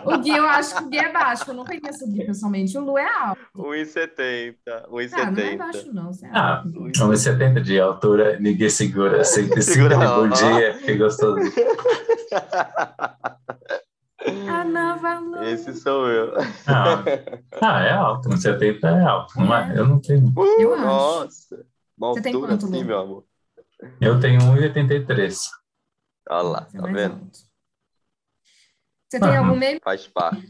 [0.06, 1.44] O Gui, eu acho que o Gui é baixo.
[1.48, 2.76] Eu não conheço o Gui pessoalmente.
[2.76, 3.40] O Lu é alto.
[3.56, 4.54] 1,70.
[4.68, 5.56] Ah, não é 1,70.
[5.58, 6.12] baixo, não.
[6.12, 6.68] Você é Ah, alto.
[6.68, 9.22] 1,70 de altura, ninguém segura.
[9.22, 11.38] 105 Segura de bom dia, que gostoso.
[14.48, 15.42] A nova Lu.
[15.44, 16.32] Esse sou eu.
[16.66, 17.04] Ah,
[17.60, 19.74] ah, é alto, 1,70 é alto, não é?
[19.78, 20.32] Eu não tenho.
[20.58, 20.82] Eu acho.
[20.84, 21.66] Nossa.
[21.96, 22.84] Uma Você tem quanto, assim, Lu?
[22.84, 23.24] meu amor.
[24.00, 25.36] Eu tenho 1,83.
[26.28, 27.14] Olha lá, tá vendo?
[27.14, 27.54] alto.
[29.08, 29.80] Você tem algum meme?
[29.82, 30.48] Faz parte.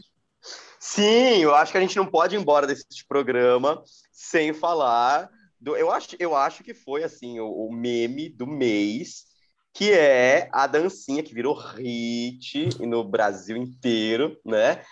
[0.79, 5.75] Sim, eu acho que a gente não pode ir embora desse programa sem falar do.
[5.75, 9.25] Eu acho, eu acho que foi assim o, o meme do mês,
[9.73, 14.83] que é a dancinha que virou hit no Brasil inteiro, né?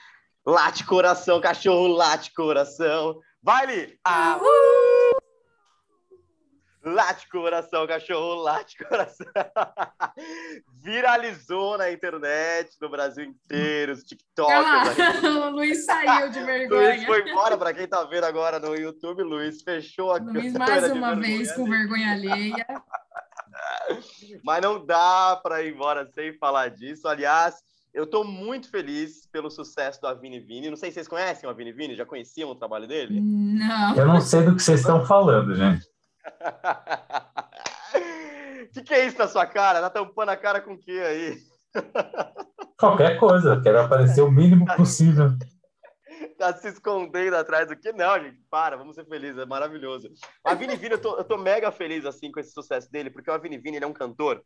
[0.46, 3.20] Late coração, cachorro, late coração.
[3.42, 4.00] Vai, Li!
[4.04, 4.40] Ah,
[6.86, 9.26] Late coração, cachorro, late coração.
[10.84, 15.24] Viralizou na internet, no Brasil inteiro, os TikTokers.
[15.24, 17.06] o Luiz saiu de Luiz vergonha.
[17.06, 20.92] foi embora, para quem tá vendo agora no YouTube, Luiz fechou a Luiz câmera mais
[20.92, 22.68] uma vergonha vez com vergonha alheia.
[24.44, 27.08] Mas não dá para ir embora sem falar disso.
[27.08, 27.56] Aliás,
[27.94, 30.70] eu tô muito feliz pelo sucesso do Avini Vini.
[30.70, 33.22] Não sei se vocês conhecem o Avini Vini, já conheciam o trabalho dele?
[33.22, 33.96] Não.
[33.96, 35.93] Eu não sei do que vocês estão falando, gente.
[38.64, 39.82] O que, que é isso na sua cara?
[39.82, 41.38] Tá tampando a cara com o que aí?
[42.80, 45.30] Qualquer coisa, quero aparecer o mínimo possível.
[46.38, 47.92] Tá se escondendo atrás do que?
[47.94, 50.10] Não, gente, para, vamos ser felizes, é maravilhoso.
[50.46, 53.30] O Avini Vini, eu tô, eu tô mega feliz assim com esse sucesso dele, porque
[53.30, 54.44] o Avini Vini ele é um cantor,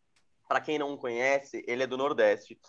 [0.48, 2.60] para quem não conhece, ele é do Nordeste.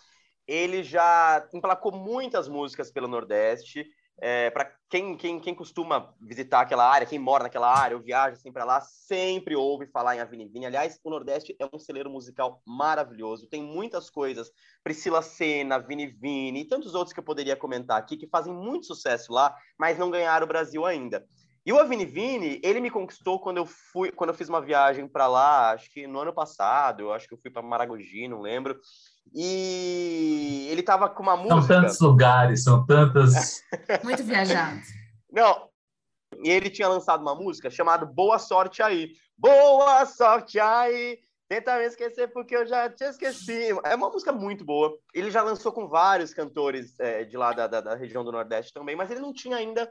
[0.47, 3.85] Ele já emplacou muitas músicas pelo Nordeste.
[4.21, 8.33] É, para quem, quem, quem costuma visitar aquela área, quem mora naquela área, ou viaja
[8.33, 10.65] assim para lá, sempre ouve falar em Avini Vini.
[10.65, 13.47] Aliás, o Nordeste é um celeiro musical maravilhoso.
[13.47, 14.51] Tem muitas coisas.
[14.83, 18.87] Priscila Senna, Vini Vini e tantos outros que eu poderia comentar aqui que fazem muito
[18.87, 21.25] sucesso lá, mas não ganharam o Brasil ainda.
[21.65, 25.07] E o Avini Vini, ele me conquistou quando eu fui, quando eu fiz uma viagem
[25.07, 28.41] para lá, acho que no ano passado, eu acho que eu fui para Maragogi, não
[28.41, 28.79] lembro.
[29.33, 31.81] E ele tava com uma São música.
[31.81, 33.61] tantos lugares, são tantas.
[34.03, 34.79] Muito viajado.
[35.31, 35.69] Não.
[36.43, 39.13] E ele tinha lançado uma música chamada Boa Sorte Aí.
[39.37, 41.17] Boa sorte aí.
[41.47, 43.69] Tenta me esquecer porque eu já te esqueci.
[43.85, 44.93] É uma música muito boa.
[45.13, 48.73] Ele já lançou com vários cantores é, de lá da, da, da região do Nordeste
[48.73, 49.89] também, mas ele não tinha ainda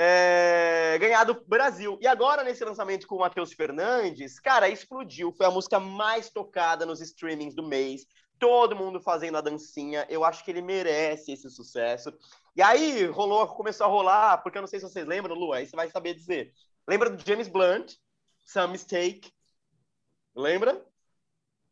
[0.00, 1.98] é, ganhado o Brasil.
[2.00, 5.32] E agora, nesse lançamento com o Matheus Fernandes, cara, explodiu.
[5.32, 8.06] Foi a música mais tocada nos streamings do mês.
[8.38, 10.06] Todo mundo fazendo a dancinha.
[10.08, 12.16] Eu acho que ele merece esse sucesso.
[12.54, 15.66] E aí rolou, começou a rolar, porque eu não sei se vocês lembram, Lu, aí
[15.66, 16.52] você vai saber dizer.
[16.86, 17.94] Lembra do James Blunt?
[18.44, 19.32] Some Mistake.
[20.32, 20.80] Lembra?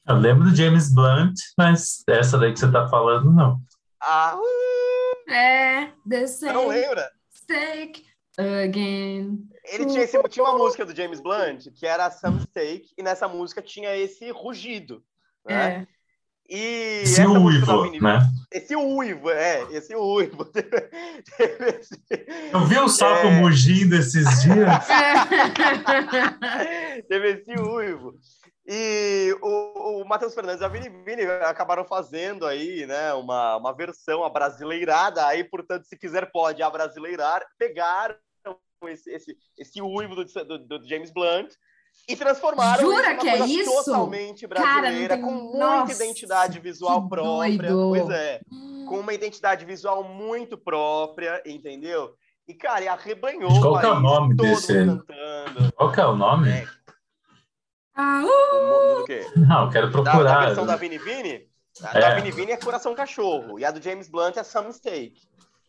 [0.04, 3.60] Eu lembro do James Blunt, mas essa daí que você tá falando, não.
[4.00, 7.08] Ah, uh, É, the você não lembra?
[7.32, 9.48] mistake again.
[9.64, 13.26] Ele tinha, esse, tinha uma música do James Blunt que era Some Mistake, e nessa
[13.26, 15.02] música tinha esse rugido.
[15.44, 15.86] Né?
[15.92, 15.96] É.
[16.48, 18.20] E Esse essa música da uivo, Vini- né?
[18.52, 20.48] Esse uivo, é, esse uivo.
[22.52, 23.40] Eu vi o sapo É.
[23.40, 24.54] mugindo esses dias.
[27.08, 28.14] Teve esse uivo.
[28.68, 33.72] E o, o Matheus Fernandes e a Vini Vini acabaram fazendo aí, né, uma, uma
[33.72, 38.16] versão abrasileirada, aí, portanto, se quiser pode abrasileirar, pegaram
[38.84, 41.50] esse, esse, esse uivo do, do, do James Blunt
[42.08, 43.84] e transformaram Jura isso numa que é coisa isso?
[43.84, 47.58] totalmente Cara, brasileira, tem- com muita Nossa, identidade visual própria.
[47.70, 47.88] doido.
[47.88, 48.40] Pois é
[48.86, 52.14] com uma identidade visual muito própria, entendeu?
[52.46, 55.72] E, cara, e arrebanhou Mas qual o que é o nome desse- cantando.
[55.74, 56.48] Qual que é o nome?
[56.50, 56.66] É.
[57.96, 59.26] Ah, uh, do quê?
[59.36, 60.46] Não, eu quero Da, da procurar.
[60.46, 61.48] versão da Vini Vini?
[61.82, 62.00] A É.
[62.00, 65.20] da Vini Vini é Coração Cachorro, e a do James Blunt é Some Mistake.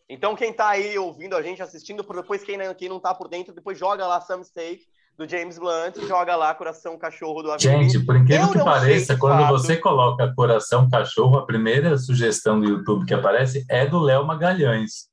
[0.08, 3.14] Então, quem tá aí ouvindo a gente, assistindo, por depois quem não, quem não tá
[3.14, 4.86] por dentro, depois joga lá Some Mistake
[5.18, 9.16] do James Blunt joga lá Coração Cachorro do Avini Gente, por incrível Eu que pareça,
[9.18, 9.50] quando fato.
[9.50, 15.10] você coloca coração cachorro, a primeira sugestão do YouTube que aparece é do Léo Magalhães,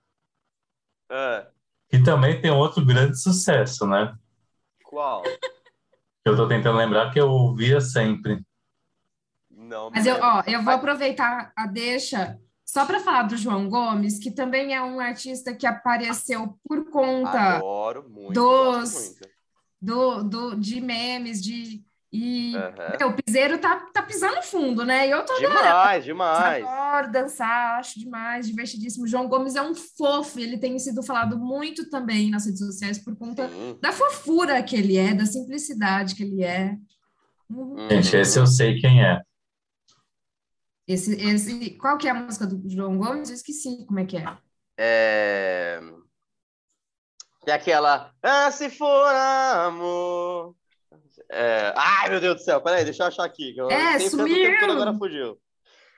[1.10, 1.48] Ah,
[1.90, 4.16] que também tem outro grande sucesso, né?
[4.84, 5.24] qual?
[6.24, 8.42] Eu tô tentando lembrar que eu ouvia sempre.
[9.50, 12.40] Não, Mas não eu, ó, eu vou aproveitar a deixa
[12.76, 17.56] só para falar do João Gomes, que também é um artista que apareceu por conta
[17.56, 18.34] Adoro muito.
[18.34, 19.30] dos- muito.
[19.82, 21.82] do, do, de memes, de.
[22.12, 22.98] E Aham.
[23.00, 25.08] meu, o piseiro tá, tá pisando fundo, né?
[25.08, 26.66] E eu tô Demais, demais.
[26.66, 29.08] Adoro dançar, acho demais, divertidíssimo.
[29.08, 33.16] João Gomes é um fofo, ele tem sido falado muito também nas redes sociais por
[33.18, 33.78] conta Sim.
[33.82, 36.76] da fofura que ele é, da simplicidade que ele é.
[37.50, 37.90] Uhum.
[37.90, 38.22] Gente, Uhum.
[38.22, 39.22] esse eu sei quem é.
[40.88, 43.30] Esse, esse, qual que é a música do João Gomes?
[43.30, 44.38] Eu esqueci como é que é.
[44.78, 45.80] É...
[47.48, 48.12] E aquela.
[48.22, 50.56] Ah, se for amor.
[51.32, 51.74] É...
[51.76, 53.54] Ai, meu Deus do céu, peraí, deixa eu achar aqui.
[53.54, 54.36] que Eu É, sumiu!
[54.36, 55.40] tempo agora fugiu.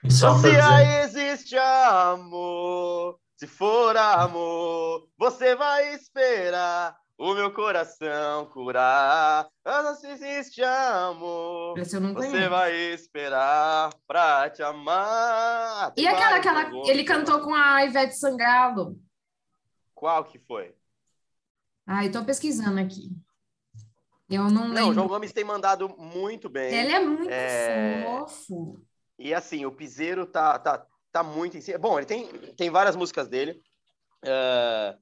[0.09, 9.47] Só Se aí existe amor, se for amor, você vai esperar o meu coração curar.
[9.65, 11.77] Eu se existe amor.
[11.77, 15.93] Eu Você vai esperar pra te amar.
[15.97, 16.89] E aquela, aquela, pegou.
[16.89, 18.99] ele cantou com a Ivete Sangalo.
[19.95, 20.75] Qual que foi?
[21.87, 23.09] Ai, tô pesquisando aqui.
[24.29, 24.93] Eu não Não, o lembro.
[24.93, 26.73] João Gomes tem mandado muito bem.
[26.73, 28.03] Ele é muito É.
[28.05, 28.79] fofo.
[29.17, 31.79] E assim, o Piseiro tá, tá, tá muito em cima.
[31.79, 33.59] Bom, ele tem, tem várias músicas dele.
[34.23, 34.95] É,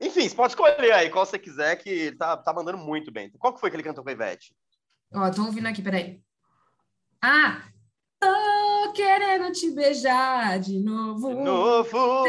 [0.00, 3.30] Enfim, você pode escolher aí qual você quiser, que ele tá, tá mandando muito bem.
[3.38, 4.54] Qual que foi que ele cantou com a Ivete?
[5.14, 6.20] Ó, tô ouvindo aqui, peraí.
[7.22, 7.62] Ah!
[8.18, 11.28] Tô querendo te beijar de novo.
[11.28, 12.24] De novo!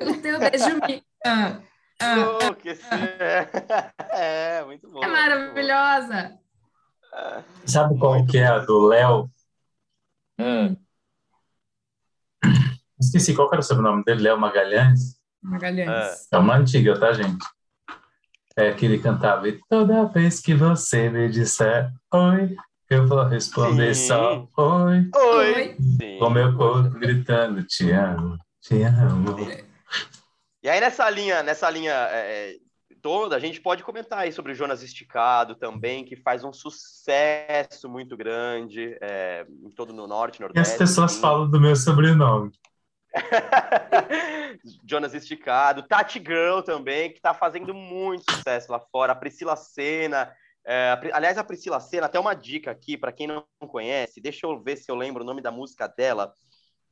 [0.00, 1.02] O teu beijo me.
[1.24, 1.60] Ah,
[2.00, 2.86] ah, enlouquecer.
[4.10, 5.02] É, muito bom.
[5.04, 6.38] é maravilhosa.
[7.66, 9.30] Sabe qual que é a do Léo?
[10.38, 10.76] Hum,
[12.98, 15.15] Esqueci qual que era o sobrenome dele, Léo Magalhães.
[15.46, 16.28] Magalhães.
[16.32, 17.44] É uma antiga, tá, gente?
[18.56, 22.56] É que ele cantava, e toda vez que você me disser oi,
[22.88, 24.06] eu vou responder Sim.
[24.08, 25.76] só oi, Oi!
[26.00, 26.18] Sim.
[26.18, 29.36] com meu corpo gritando, te amo, te amo.
[30.62, 32.56] E aí, nessa linha, nessa linha é, é,
[33.02, 37.88] toda, a gente pode comentar aí sobre o Jonas Esticado também, que faz um sucesso
[37.88, 40.78] muito grande é, em todo no norte, E as nordeste.
[40.78, 41.20] pessoas sim.
[41.20, 42.50] falam do meu sobrenome.
[44.84, 49.12] Jonas Esticado, Tati Girl também, que está fazendo muito sucesso lá fora.
[49.12, 50.32] A Priscila Senna.
[50.64, 54.60] é, aliás, a Priscila Senna, até uma dica aqui para quem não conhece, deixa eu
[54.60, 56.32] ver se eu lembro o nome da música dela,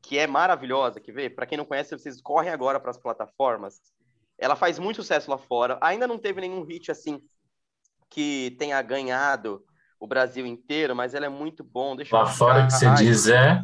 [0.03, 1.01] que é maravilhosa.
[1.01, 1.31] Quer ver?
[1.35, 3.81] Para quem não conhece, vocês correm agora para as plataformas.
[4.39, 5.79] Ela faz muito sucesso lá fora.
[5.81, 7.21] Ainda não teve nenhum hit assim
[8.11, 9.65] que tenha ganhado
[9.99, 11.97] o Brasil inteiro, mas ela é muito bom.
[11.97, 13.63] Deixa eu Lá fora que você diz é.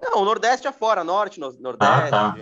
[0.00, 1.94] Não, o Nordeste afora, Norte, no- Nordeste.
[1.94, 2.36] Ah, tá.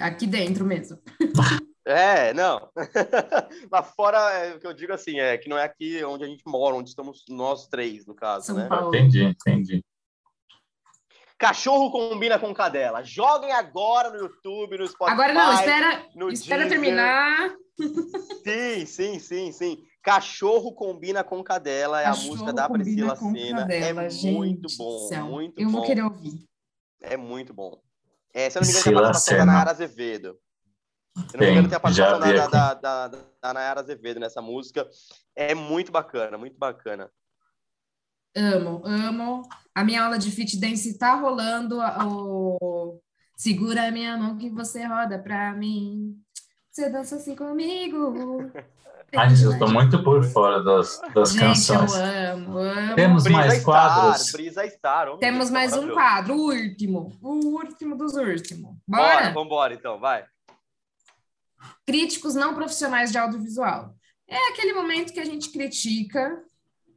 [0.00, 0.98] Aqui dentro mesmo.
[1.88, 2.68] É, não.
[3.70, 6.26] Lá fora, é, o que eu digo assim, é que não é aqui onde a
[6.26, 8.66] gente mora, onde estamos nós três, no caso, São né?
[8.66, 8.88] Paulo.
[8.88, 9.84] Entendi, entendi.
[11.38, 13.04] Cachorro combina com cadela.
[13.04, 15.12] Joguem agora no YouTube, no Spotify.
[15.12, 17.54] Agora não, espera, no espera terminar.
[18.42, 19.84] Sim, sim, sim, sim.
[20.02, 24.98] Cachorro combina com cadela é Cachorro a música da Priscila cadela, é gente muito bom,
[25.06, 25.26] céu.
[25.26, 25.72] muito Eu bom.
[25.72, 26.44] vou querer ouvir.
[27.08, 27.80] É muito bom.
[28.34, 29.46] É, se eu não me engano, tem a participação da.
[29.46, 30.38] Nayara Azevedo.
[31.16, 33.08] Se eu não me engano, tem a participação da, da, da,
[33.42, 34.86] da Nayara Azevedo nessa música.
[35.34, 37.10] É muito bacana, muito bacana.
[38.36, 39.48] Amo, amo.
[39.74, 41.78] A minha aula de fit dance tá rolando.
[42.04, 43.00] O...
[43.34, 46.14] Segura a minha mão que você roda pra mim.
[46.70, 48.12] Você dança assim comigo.
[49.14, 51.94] Ai, gente, eu tô muito por fora das, das Gente, canções.
[51.94, 52.94] eu amo, amo.
[52.94, 54.32] Temos Brisa mais quadros.
[54.72, 55.08] Star.
[55.08, 57.12] oh, Temos meu mais um quadro, o último.
[57.22, 58.76] O último dos últimos.
[58.86, 59.30] Bora, Bora?
[59.32, 60.24] vambora então, vai.
[61.86, 63.94] Críticos não profissionais de audiovisual.
[64.28, 66.42] É aquele momento que a gente critica,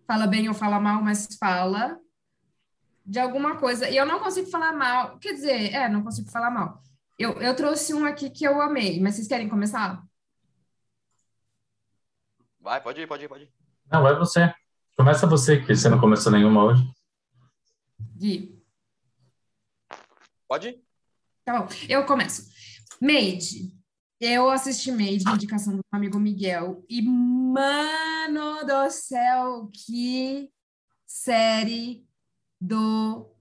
[0.08, 1.98] fala bem ou fala mal, mas fala
[3.06, 3.88] de alguma coisa.
[3.88, 5.18] E eu não consigo falar mal.
[5.20, 6.82] Quer dizer, é, não consigo falar mal.
[7.18, 10.02] Eu, eu trouxe um aqui que eu amei, mas vocês querem começar?
[12.60, 13.54] Vai, pode ir, pode ir, pode ir.
[13.92, 14.54] Não, é você.
[14.98, 16.84] Começa você, que você não começou nenhuma hoje.
[18.18, 18.62] Gui.
[20.48, 20.84] Pode ir?
[21.46, 22.50] Tá bom, eu começo.
[23.02, 23.78] Made.
[24.20, 30.52] Eu assisti Made, indicação do meu amigo Miguel, e, mano do céu, que
[31.06, 32.06] série
[32.60, 33.34] do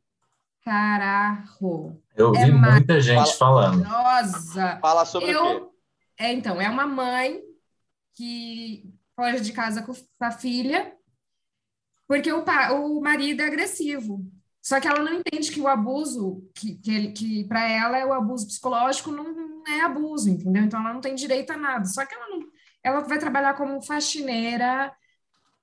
[0.64, 2.00] carajo.
[2.14, 3.82] Eu ouvi É mais- muita gente falando.
[3.82, 4.78] Nossa!
[4.80, 5.48] Fala sobre o quê?
[5.56, 5.74] Eu,
[6.16, 7.40] é, então, é uma mãe
[8.14, 8.88] que
[9.18, 10.96] foge de casa com a filha
[12.06, 14.24] porque o, o marido é agressivo.
[14.62, 18.04] Só que ela não entende que o abuso, que, que, ele- que para ela é
[18.04, 20.62] o abuso psicológico, não é abuso, entendeu?
[20.64, 21.84] Então ela não tem direito a nada.
[21.86, 22.40] Só que ela não,
[22.82, 24.92] ela vai trabalhar como faxineira.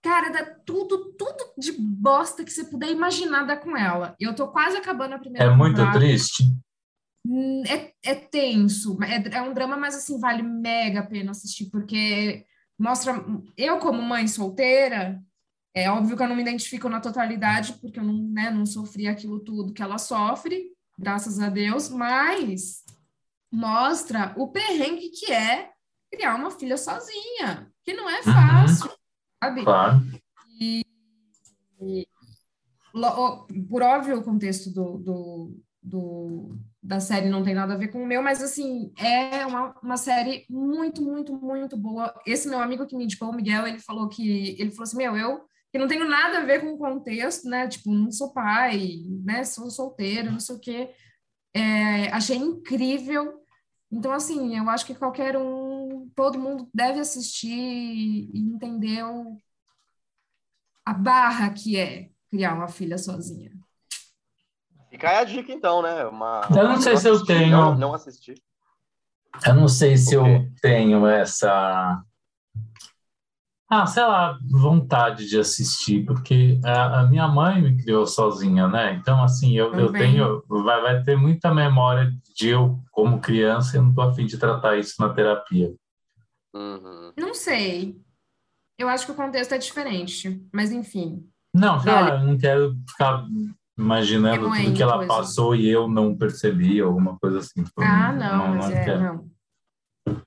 [0.03, 4.16] Cara, dá tudo, tudo de bosta que você puder imaginar dá com ela.
[4.20, 5.99] Eu tô quase acabando a primeira É muito temporada.
[5.99, 6.43] triste.
[7.26, 11.70] Hum, É, é tenso, é, é um drama, mas assim, vale mega a pena assistir,
[11.72, 12.45] porque
[12.78, 13.24] mostra.
[13.58, 15.22] Eu, como mãe solteira,
[15.74, 19.08] é óbvio que eu não me identifico na totalidade, porque eu não, né, não sofri
[19.08, 22.84] aquilo tudo que ela sofre, graças a Deus, mas
[23.52, 25.72] mostra o perrengue que é
[26.12, 28.90] criar uma filha sozinha, que não é fácil,
[29.44, 29.64] sabe?
[29.64, 30.02] Claro.
[32.94, 37.88] Lo- Por óbvio, o contexto do, do, do- da série não tem nada a ver
[37.88, 42.14] com o meu, mas assim, é uma, uma série muito, muito, muito boa.
[42.28, 45.18] Esse meu amigo que me indicou, o Miguel, ele falou que ele falou assim: Meu,
[45.18, 47.68] eu que não tenho nada a ver com o contexto, né?
[47.68, 49.44] Tipo, não sou pai, né?
[49.44, 50.92] Sou solteiro, não sei o quê.
[51.54, 53.42] É, achei incrível.
[53.92, 59.42] Então, assim, eu acho que qualquer um, todo mundo deve assistir e entender o,
[60.86, 63.52] a barra que é criar uma filha sozinha.
[64.96, 66.06] Fica aí a dica, então, né?
[66.06, 67.52] Uma, Eu não sei se eu assisti, tenho.
[67.52, 68.34] Não, não assisti.
[69.46, 70.24] Eu não sei se eu
[70.62, 72.02] tenho essa.
[73.70, 78.93] Ah, sei lá, vontade de assistir, porque a, a minha mãe me criou sozinha, né?
[78.93, 80.41] Então, assim, eu, eu tenho.
[80.48, 84.38] Vai, vai ter muita memória de eu, como criança, e eu não tô afim de
[84.38, 85.76] tratar isso na terapia.
[86.54, 87.12] Uhum.
[87.18, 88.00] Não sei.
[88.78, 91.30] Eu acho que o contexto é diferente, mas enfim.
[91.54, 93.26] Não, lá, Olha- eu não quero ficar
[93.78, 95.08] imaginando tudo Remoendo que ela coisa.
[95.14, 97.64] passou e eu não percebi, alguma coisa assim.
[97.64, 99.02] Tipo, Ah, não, mas é, quero.
[99.04, 99.36] não.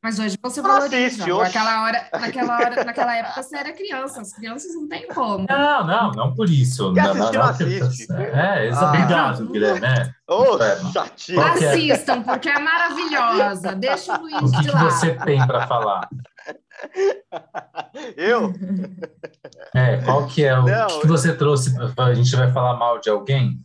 [0.02, 0.96] Mas hoje você Não valoriza.
[1.06, 1.30] assiste.
[1.32, 4.20] Naquela hora, naquela hora, naquela época você era criança.
[4.20, 5.46] As crianças não tem como.
[5.48, 6.92] Não, não, não por isso.
[6.94, 8.12] Quer Não, assistir, não, não não, assiste.
[8.12, 8.88] É, exa- Ah.
[8.88, 9.86] obrigado, Guilherme.
[9.86, 10.12] é.
[10.28, 10.76] Ô, É.
[10.92, 11.54] chatinho.
[11.58, 11.70] Que é?
[11.70, 13.76] Assistam, porque é maravilhosa.
[13.76, 14.90] Deixa o Luiz O que, de que lado.
[14.90, 16.08] você tem para falar?
[18.16, 18.52] Eu?
[19.74, 21.70] É, qual que é o Não, que, que você trouxe?
[21.98, 23.58] A gente vai falar mal de alguém?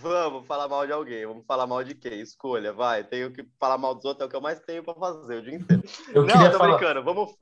[0.00, 1.26] Vamos falar mal de alguém.
[1.26, 2.20] Vamos falar mal de quem?
[2.20, 3.04] Escolha, vai.
[3.04, 5.42] Tenho que falar mal dos outros, é o que eu mais tenho pra fazer o
[5.42, 5.82] dia inteiro.
[6.14, 6.76] Eu não, queria tô falar.
[6.78, 7.02] brincando.
[7.04, 7.32] Vamos.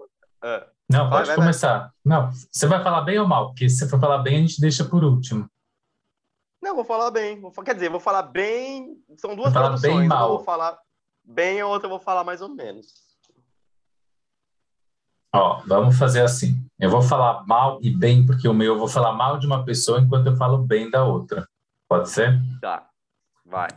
[0.43, 1.93] Ah, Não, Vai, pode vai, começar.
[2.05, 3.47] Não, você vai falar bem ou mal?
[3.49, 5.49] Porque se você for falar bem, a gente deixa por último.
[6.61, 7.41] Não, vou falar bem.
[7.41, 8.97] Vou Quer dizer, vou falar bem.
[9.19, 10.09] São duas Vai falar bem traduções.
[10.09, 10.29] mal.
[10.31, 10.79] Uma vou falar
[11.25, 12.87] bem a outra eu vou falar mais ou menos.
[15.35, 16.65] Ó, vamos fazer assim.
[16.79, 19.65] Eu vou falar mal e bem, porque o meu eu vou falar mal de uma
[19.65, 21.49] pessoa enquanto eu falo bem da outra.
[21.89, 22.39] Pode ser?
[22.61, 22.87] Tá.
[23.47, 23.69] Vai.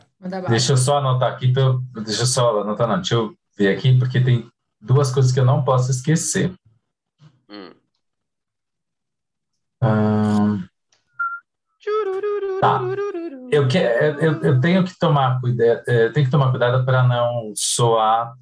[0.48, 3.98] Deixa eu só anotar aqui, eu- deixa eu só anotar, não, deixa eu ver aqui,
[3.98, 4.50] porque tem
[4.80, 6.54] duas coisas que eu não posso esquecer.
[7.48, 7.72] Hum.
[9.80, 10.64] Ahn,
[12.60, 12.80] Tá.
[13.50, 17.52] eu, que, eu, eu tenho que tomar cuidado, eu tenho que tomar cuidado para não
[17.54, 18.34] soar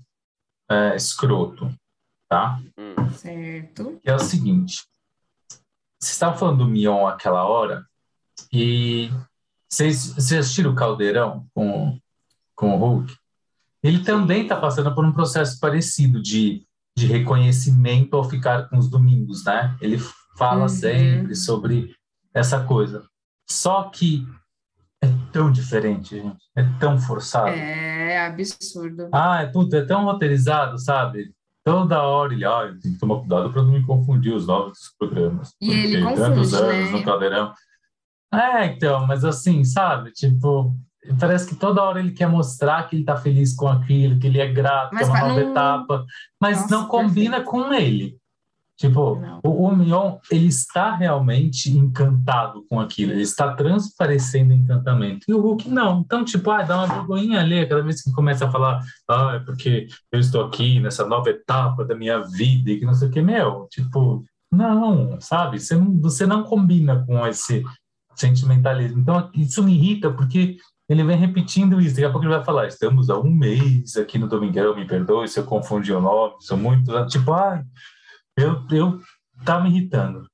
[0.70, 1.68] é, escroto,
[2.34, 2.60] tá?
[2.76, 3.10] Hum.
[3.12, 4.00] Certo.
[4.02, 4.82] Que é o seguinte,
[6.00, 7.86] vocês estavam falando do Mion aquela hora
[8.52, 9.08] e
[9.70, 11.96] vocês, vocês assistiram o Caldeirão com,
[12.56, 13.14] com o Hulk?
[13.84, 16.66] Ele também está passando por um processo parecido de,
[16.96, 19.76] de reconhecimento ao ficar com os domingos, né?
[19.80, 19.98] Ele
[20.36, 20.68] fala Uhum.
[20.68, 21.94] sempre sobre
[22.32, 23.06] essa coisa.
[23.48, 24.26] Só que
[25.02, 26.44] é tão diferente, gente.
[26.56, 27.48] É tão forçado.
[27.50, 29.08] É absurdo.
[29.12, 31.33] Ah, é, puta, é tão roteirizado, sabe?
[31.64, 34.78] Toda hora ele, ah, eu tenho que tomar cuidado para não me confundir os novos
[34.98, 35.54] programas.
[35.60, 36.98] E ele confunde, tantos anos né?
[36.98, 37.54] no caldeirão.
[38.32, 40.10] É, então, mas assim, sabe?
[40.12, 40.76] Tipo,
[41.18, 44.40] parece que toda hora ele quer mostrar que ele tá feliz com aquilo, que ele
[44.40, 46.04] é grato, Mas que é uma nova não- etapa,
[46.40, 47.50] mas Nossa, não combina perfeito.
[47.50, 48.18] com ele.
[48.76, 49.40] Tipo, Não.
[49.44, 55.24] o, o Mion, ele está realmente encantado com aquilo, ele está transparecendo encantamento.
[55.28, 56.00] E o Hulk não.
[56.00, 59.38] Então, tipo, ah, dá uma vergonhinha ali cada vez que começa a falar, ah, é
[59.38, 63.10] porque eu estou aqui nessa nova etapa da minha vida e que não sei o
[63.12, 65.60] que, meu, tipo, não, sabe?
[65.60, 67.64] Você não, você não combina com esse
[68.16, 69.00] sentimentalismo.
[69.00, 70.56] Então, isso me irrita porque
[70.88, 71.94] ele vem repetindo isso.
[71.94, 75.28] Daqui a pouco ele vai falar, estamos há um mês aqui no Domingão, me perdoe
[75.28, 76.92] se eu confundi o nome, sou muito...
[77.06, 77.62] Tipo, ah,
[78.36, 79.00] eu, eu
[79.44, 80.26] tá me irritando.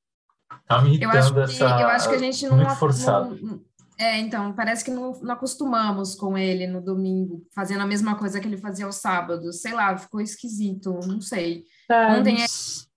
[0.67, 1.81] Tá me Eu irritando acho que, essa...
[1.81, 3.37] eu acho que a gente não, muito forçado.
[3.41, 3.61] não-
[3.99, 8.41] É, então, parece que não, não acostumamos com ele no domingo, fazendo a mesma coisa
[8.41, 9.61] que ele fazia aos sábados.
[9.61, 11.65] Sei lá, ficou esquisito, não sei.
[11.91, 12.89] É, Ontem não é- s-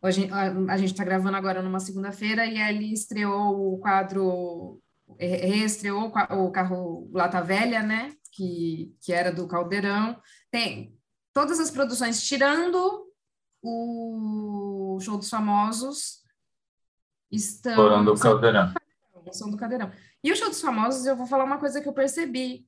[0.00, 4.80] Hoje, a, a gente está gravando agora numa segunda-feira e ele estreou o quadro,
[5.18, 8.12] re- reestreou o carro Lata Velha, né?
[8.32, 10.16] Que, que era do Caldeirão.
[10.52, 10.94] Tem
[11.34, 13.07] todas as produções, tirando
[13.62, 16.22] o Show dos Famosos,
[17.30, 17.74] estão.
[18.16, 18.72] São- Caldeirão.
[19.32, 19.90] são do Cadeirão.
[20.24, 22.66] E o Show dos Famosos, eu vou falar uma coisa que eu percebi.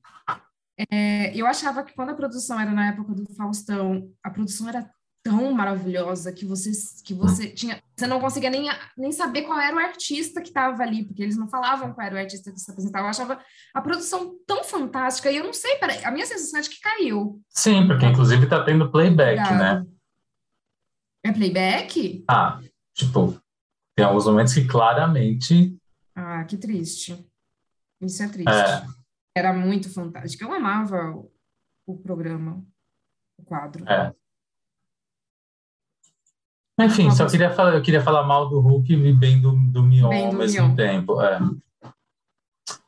[0.91, 4.89] É, eu achava que quando a produção era na época do Faustão, a produção era
[5.23, 6.71] tão maravilhosa que você,
[7.05, 8.67] que você tinha, você não conseguia nem,
[8.97, 12.15] nem saber qual era o artista que estava ali, porque eles não falavam qual era
[12.15, 13.05] o artista que se apresentava.
[13.05, 13.39] Eu achava
[13.73, 16.79] a produção tão fantástica e eu não sei, peraí, a minha sensação é de que
[16.79, 17.39] caiu.
[17.49, 19.85] Sim, porque inclusive tá tendo playback, né?
[21.23, 22.23] É playback?
[22.27, 22.59] Ah,
[22.95, 23.39] tipo,
[23.95, 25.77] tem alguns momentos que claramente
[26.15, 27.25] Ah, que triste.
[28.01, 28.49] Isso é triste.
[28.51, 28.85] é,
[29.35, 30.43] Era muito fantástico.
[30.43, 31.31] Eu amava o,
[31.85, 32.65] o programa,
[33.37, 33.87] o quadro.
[33.87, 34.13] é.
[36.79, 40.09] Enfim, só queria falar, eu queria falar mal do Hulk e bem do, do Mion
[40.09, 40.75] Bem ao do mesmo Mion.
[40.75, 41.21] tempo.
[41.21, 41.37] É.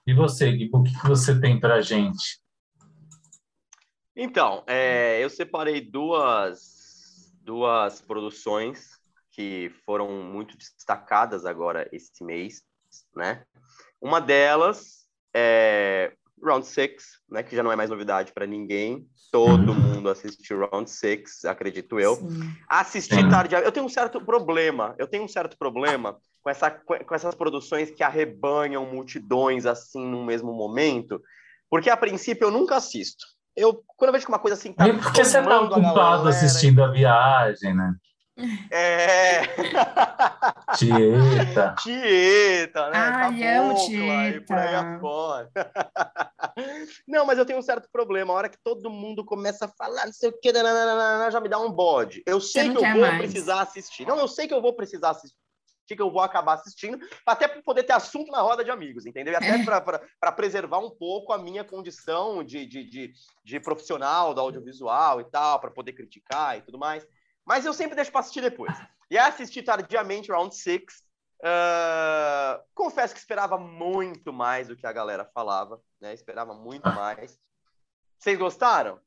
[0.08, 2.40] E você, Gui, o que, que você tem pra gente?
[4.16, 6.73] Então, é, eu separei duas,
[7.44, 9.00] duas produções
[9.32, 12.64] que foram muito destacadas agora esse mês,
[13.16, 13.44] né?
[14.02, 17.42] Uma delas é, Round Six, né?
[17.42, 19.08] Que já não é mais novidade para ninguém.
[19.32, 22.18] Todo mundo assistiu Round Six, acredito eu.
[22.70, 23.56] Assisti tarde.
[23.56, 24.94] Eu tenho um certo problema.
[24.98, 30.24] Eu tenho um certo problema com, essa, com essas produções que arrebanham multidões assim no
[30.24, 31.22] mesmo momento,
[31.70, 33.26] porque a princípio eu nunca assisto.
[33.56, 36.30] Eu quando eu vejo que uma coisa assim tá E porque você tá ocupado galera,
[36.30, 37.96] assistindo a viagem, né?
[38.72, 39.44] É.
[40.76, 41.76] Tieta.
[41.84, 42.98] Tieta, né?
[42.98, 44.96] Ai, Cabocla amo E por aí Tieta.
[44.96, 45.52] afora.
[47.08, 48.34] Não, mas eu tenho um certo problema.
[48.34, 51.50] A hora que todo mundo começa a falar, não sei o que, nananana, já me
[51.50, 52.24] dá um bode.
[52.26, 53.18] Eu sei que eu vou mais.
[53.18, 54.06] precisar assistir.
[54.08, 55.38] Não, eu sei que eu vou precisar assistir,
[55.86, 59.34] que eu vou acabar assistindo, até para poder ter assunto na roda de amigos, entendeu?
[59.34, 59.64] E até É.
[60.20, 63.14] para preservar um pouco a minha condição de, de, de,
[63.44, 67.06] de profissional do audiovisual e tal, para poder criticar e tudo mais.
[67.46, 68.74] Mas eu sempre deixo para assistir depois.
[69.12, 71.04] E assisti tardiamente Round Six.
[71.44, 76.14] Ah, confesso que esperava muito mais do que a galera falava, né?
[76.14, 77.38] Esperava muito mais.
[78.18, 78.98] Vocês gostaram?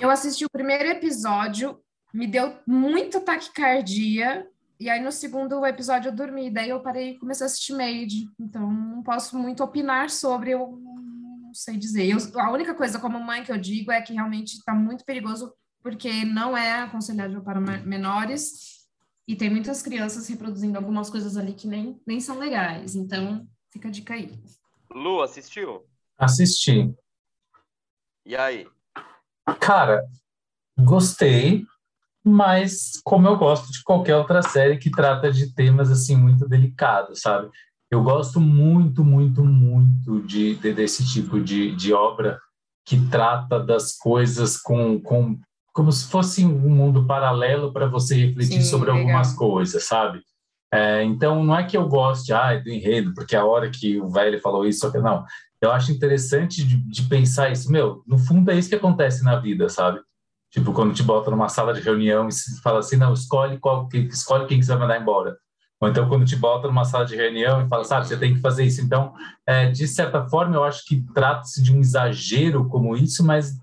[0.00, 1.80] Eu assisti o primeiro episódio,
[2.12, 7.18] me deu muita taquicardia, e aí no segundo episódio eu dormi, daí eu parei e
[7.18, 8.28] comecei a assistir Made.
[8.38, 12.06] Então não posso muito opinar sobre, eu não sei dizer.
[12.08, 15.54] Eu- a única coisa como mãe que eu digo é que realmente está muito perigoso,
[15.82, 18.74] porque não é aconselhável para menores,
[19.26, 22.94] e tem muitas crianças reproduzindo algumas coisas ali que nem, nem são legais.
[22.94, 24.30] Então fica a dica aí.
[24.90, 25.86] Lu, assistiu?
[26.18, 26.94] Assisti.
[28.26, 28.66] E aí?
[29.60, 30.06] Cara,
[30.78, 31.64] gostei,
[32.24, 37.20] mas como eu gosto de qualquer outra série que trata de temas assim muito delicados,
[37.20, 37.50] sabe?
[37.90, 42.40] Eu gosto muito, muito, muito de, de- desse tipo de, de obra
[42.84, 45.38] que trata das coisas com, com
[45.72, 49.00] como se fosse um mundo paralelo para você refletir Sim, sobre legal.
[49.02, 50.20] algumas coisas, sabe?
[50.72, 54.08] É, então não é que eu goste ah, do enredo, porque a hora que o
[54.08, 55.24] velho falou isso, não.
[55.60, 57.70] Eu acho interessante de, de pensar isso.
[57.70, 60.00] Meu, no fundo é isso que acontece na vida, sabe?
[60.54, 62.32] Tipo, quando te bota numa sala de reunião e
[62.62, 65.36] fala assim, não, escolhe, qual, escolhe quem que você vai mandar embora.
[65.80, 68.40] Ou então quando te bota numa sala de reunião e fala, sabe, você tem que
[68.40, 68.80] fazer isso.
[68.80, 69.12] Então,
[69.44, 73.58] é, de certa forma, eu acho que trata-se de um exagero como isso, mas,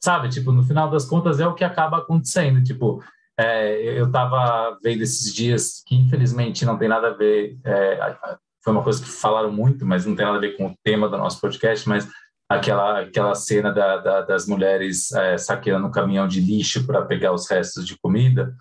[0.00, 2.62] sabe, tipo, no final das contas é o que acaba acontecendo.
[2.62, 3.02] Tipo,
[3.36, 8.16] é, eu estava vendo esses dias que, infelizmente, não tem nada a ver, é,
[8.62, 11.08] foi uma coisa que falaram muito, mas não tem nada a ver com o tema
[11.08, 12.08] do nosso podcast, mas
[12.50, 17.32] aquela, aquela cena da, da, das mulheres é, saqueando um caminhão de lixo para pegar
[17.32, 18.52] os restos de comida,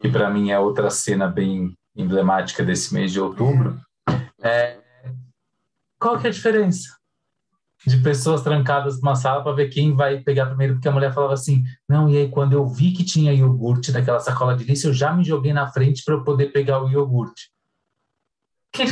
[0.00, 3.76] que para mim é outra cena bem emblemática desse mês de outubro.
[4.40, 4.78] É,
[5.98, 6.96] qual que é a diferença?
[7.84, 11.34] De pessoas trancadas numa sala para ver quem vai pegar primeiro, porque a mulher falava
[11.34, 14.94] assim: não, e aí quando eu vi que tinha iogurte naquela sacola de lixo, eu
[14.94, 17.50] já me joguei na frente para eu poder pegar o iogurte.
[18.74, 18.86] Que,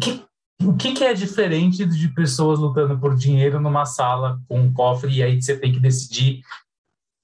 [0.00, 0.24] que,
[0.66, 5.12] o que, que é diferente de pessoas lutando por dinheiro numa sala com um cofre
[5.16, 6.42] e aí você tem que decidir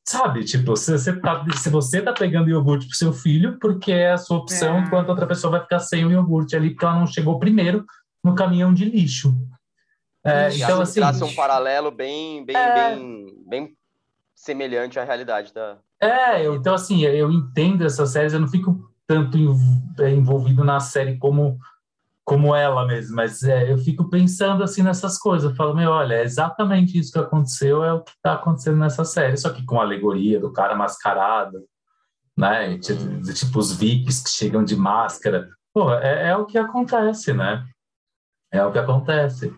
[0.07, 4.13] Sabe, tipo, se você tá, se você tá pegando iogurte pro seu filho, porque é
[4.13, 4.81] a sua opção, É.
[4.81, 7.85] enquanto outra pessoa vai ficar sem o iogurte ali, porque ela não chegou primeiro
[8.25, 9.37] no caminhão de lixo.
[10.25, 12.73] É, então, assim, traça um paralelo bem, bem, É.
[12.97, 13.77] bem, bem
[14.35, 15.77] semelhante à realidade da.
[16.01, 19.37] é, eu- então, assim, eu entendo essas séries, eu não fico tanto
[20.01, 21.59] é, envolvido na série como
[22.29, 26.17] como ela mesmo, mas é, eu fico pensando assim nessas coisas, eu falo, meu, olha,
[26.17, 29.81] é exatamente isso que aconteceu, é o que está acontecendo nessa série, só que com
[29.81, 31.65] a alegoria do cara mascarado,
[32.37, 36.59] né, e tipo, tipo os VIPs que chegam de máscara, pô, é, é o que
[36.59, 37.67] acontece, né,
[38.53, 39.51] é o que acontece.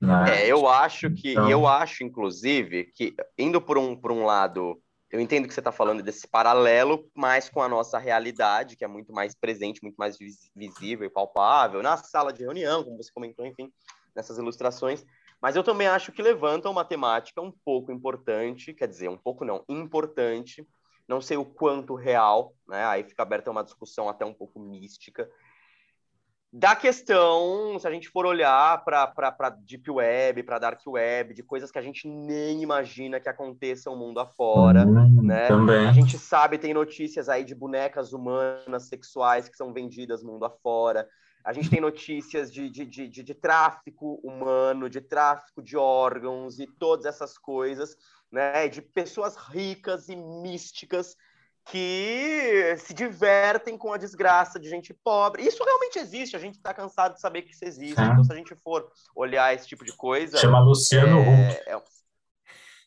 [0.00, 0.42] Né?
[0.42, 4.80] É, eu acho que, Então- eu acho, inclusive, que indo por um, por um lado,
[5.10, 8.88] eu entendo que você está falando desse paralelo, mas com a nossa realidade, que é
[8.88, 13.10] muito mais presente, muito mais vis- visível e palpável, na sala de reunião, como você
[13.12, 13.72] comentou, enfim,
[14.14, 15.04] nessas ilustrações.
[15.40, 19.44] Mas eu também acho que levanta uma temática um pouco importante, quer dizer, um pouco
[19.44, 20.66] não, importante,
[21.06, 22.84] não sei o quanto real, né?
[22.84, 25.30] Aí fica aberta uma discussão até um pouco mística,
[26.50, 31.70] da questão, se a gente for olhar para Deep Web, para Dark Web, de coisas
[31.70, 35.46] que a gente nem imagina que aconteçam mundo afora, Hum, né?
[35.46, 35.86] Também.
[35.86, 41.06] A gente sabe, tem notícias aí de bonecas humanas sexuais que são vendidas mundo afora.
[41.44, 46.58] A gente tem notícias de, de, de, de, de tráfico humano, de tráfico de órgãos
[46.58, 47.94] e todas essas coisas,
[48.32, 48.68] né?
[48.68, 51.14] De pessoas ricas e místicas
[51.70, 55.42] que se divertem com a desgraça de gente pobre.
[55.42, 57.96] Isso realmente existe, a gente está cansado de saber que isso existe.
[57.96, 58.10] Sim.
[58.10, 60.38] Então, se a gente for olhar esse tipo de coisa.
[60.38, 61.82] Chama Luciano é, é,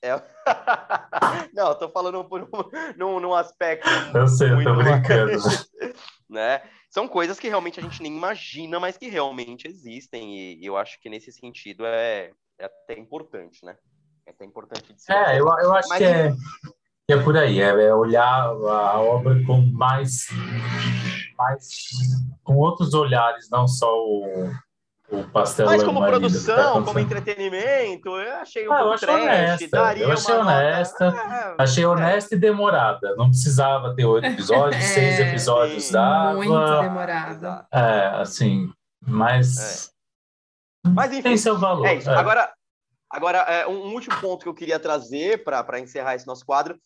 [0.09, 0.23] é...
[1.53, 2.49] Não, tô falando por um,
[2.97, 5.31] num, num aspecto Eu sei, eu tô muito brincando.
[6.29, 6.61] né?
[6.89, 10.55] são coisas que realmente a gente nem imagina, mas que realmente existem.
[10.59, 13.77] E eu acho que nesse sentido é, é até importante, né?
[14.25, 15.13] É até importante de ser.
[15.13, 16.31] É, eu, eu acho Mas, que é,
[17.13, 20.27] é por aí, é, é olhar a obra com mais,
[21.37, 21.67] mais
[22.43, 24.51] com outros olhares, não só o,
[25.11, 28.81] o pastel Mas é como uma vida, produção, tá como entretenimento, eu achei um Ah,
[28.81, 33.15] eu achei trash, honesta, daria eu achei uma nota- honesta, É, Achei honesta e demorada.
[33.15, 35.93] Não precisava ter oito episódios, É, seis episódios sim.
[35.93, 36.33] dava.
[36.35, 37.31] Muito demorado.
[37.35, 37.67] exato.
[37.73, 38.71] É, assim,
[39.05, 39.91] mas
[40.85, 41.85] Mas enfim, tem seu valor.
[41.85, 42.09] É isso.
[42.09, 42.15] é.
[42.15, 42.51] Agora,
[43.09, 46.77] agora é, um último ponto que eu queria trazer para encerrar esse nosso quadro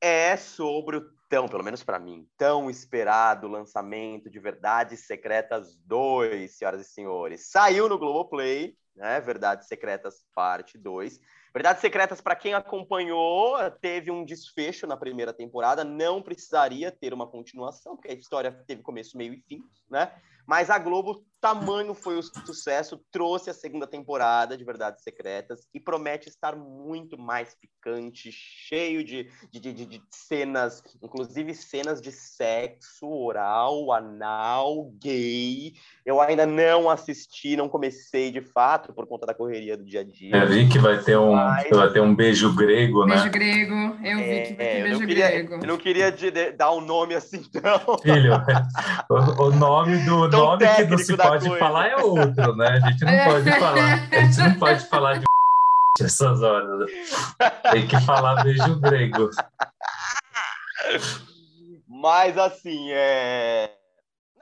[0.00, 6.56] é sobre o tão, pelo menos para mim, tão esperado lançamento de Verdades Secretas 2,
[6.56, 7.50] senhoras e senhores.
[7.50, 9.20] Saiu no Globoplay, né?
[9.20, 11.20] Verdades Secretas Parte 2.
[11.54, 17.26] Verdades Secretas, para quem acompanhou, teve um desfecho na primeira temporada, não precisaria ter uma
[17.26, 20.12] continuação, porque a história teve começo, meio e fim, né?
[20.50, 25.78] Mas a Globo, tamanho foi o sucesso, trouxe a segunda temporada de Verdades Secretas e
[25.78, 33.06] promete estar muito mais picante, cheio de, de, de, de cenas, inclusive cenas de sexo
[33.08, 35.72] oral, anal, gay.
[36.04, 40.04] Eu ainda não assisti, não comecei de fato, por conta da correria do dia a
[40.04, 40.36] dia.
[40.36, 43.14] Eu vi que vai ter um, Mas- vai ter um beijo grego, né?
[43.14, 43.74] Beijo grego.
[44.04, 45.54] Eu vi que vai ter É, eu, beijo não queria, grego.
[45.54, 47.96] eu não queria de- de- dar um nome assim, não.
[47.98, 48.32] Filho,
[49.08, 51.58] o, o nome do Tão nome que não se pode coisa.
[51.58, 52.68] falar é outro, né?
[52.82, 53.24] A gente não É.
[53.24, 54.08] pode falar.
[54.12, 55.24] A gente não pode falar de
[56.04, 56.90] essas horas.
[57.72, 59.30] Tem que falar beijo grego.
[61.88, 63.70] Mas assim, é...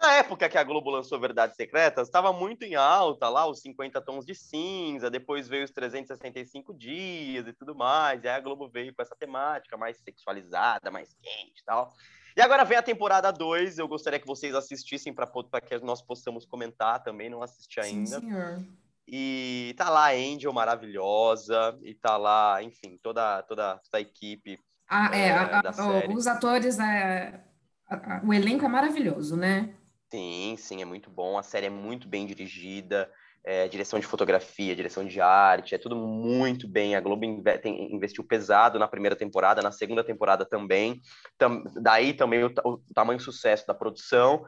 [0.00, 4.00] na época que a Globo lançou Verdades Secretas, estava muito em alta lá os 50
[4.00, 8.22] tons de cinza, depois veio os 365 dias e tudo mais.
[8.22, 11.92] E aí a Globo veio com essa temática mais sexualizada, mais quente e tal.
[12.38, 13.78] E agora vem a temporada 2.
[13.80, 15.26] Eu gostaria que vocês assistissem para
[15.60, 17.28] que nós possamos comentar também.
[17.28, 18.20] Não assisti Sim, ainda.
[18.20, 18.62] senhor.
[19.08, 24.56] E tá lá a Angel maravilhosa, e tá lá, enfim, toda, toda, toda a equipe.
[24.88, 26.14] Ah, é, É, a- da série.
[26.14, 27.42] os atores, é,
[27.90, 29.74] a- o elenco é maravilhoso, né?
[30.08, 31.36] Sim, sim, é muito bom.
[31.36, 33.10] A série é muito bem dirigida,
[33.44, 36.94] é, direção de fotografia, direção de arte, é tudo muito bem.
[36.94, 41.00] A Globo investiu pesado na primeira temporada, na segunda temporada também.
[41.38, 44.44] Tam- daí também o, o tamanho sucesso da produção.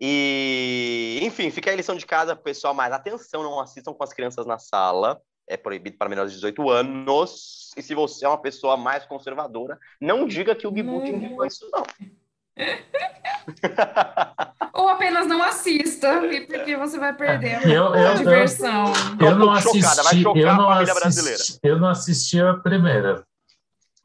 [0.00, 4.12] E, enfim, fica a lição de casa pro pessoal, mas atenção, não assistam com as
[4.12, 5.20] crianças na sala.
[5.46, 7.70] É proibido para menores de 18 anos.
[7.76, 11.44] E se você é uma pessoa mais conservadora, não diga que o Bibu te indicou
[11.46, 11.82] isso, não.
[14.72, 18.92] Ou apenas não assista, e- porque você vai perder Eu- a eu- diversão.
[19.20, 21.36] Eu não chocada, assisti, eu a não família brasileira.
[21.36, 23.24] assisti, eu não assisti a primeira.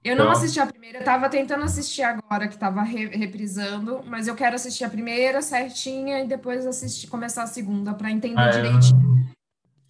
[0.03, 4.01] Eu não Então- assisti a primeira, eu tava tentando assistir agora, que tava re- reprisando,
[4.05, 8.39] mas eu quero assistir a primeira certinha e depois assistir, começar a segunda para entender
[8.39, 9.27] Ah, eu direitinho.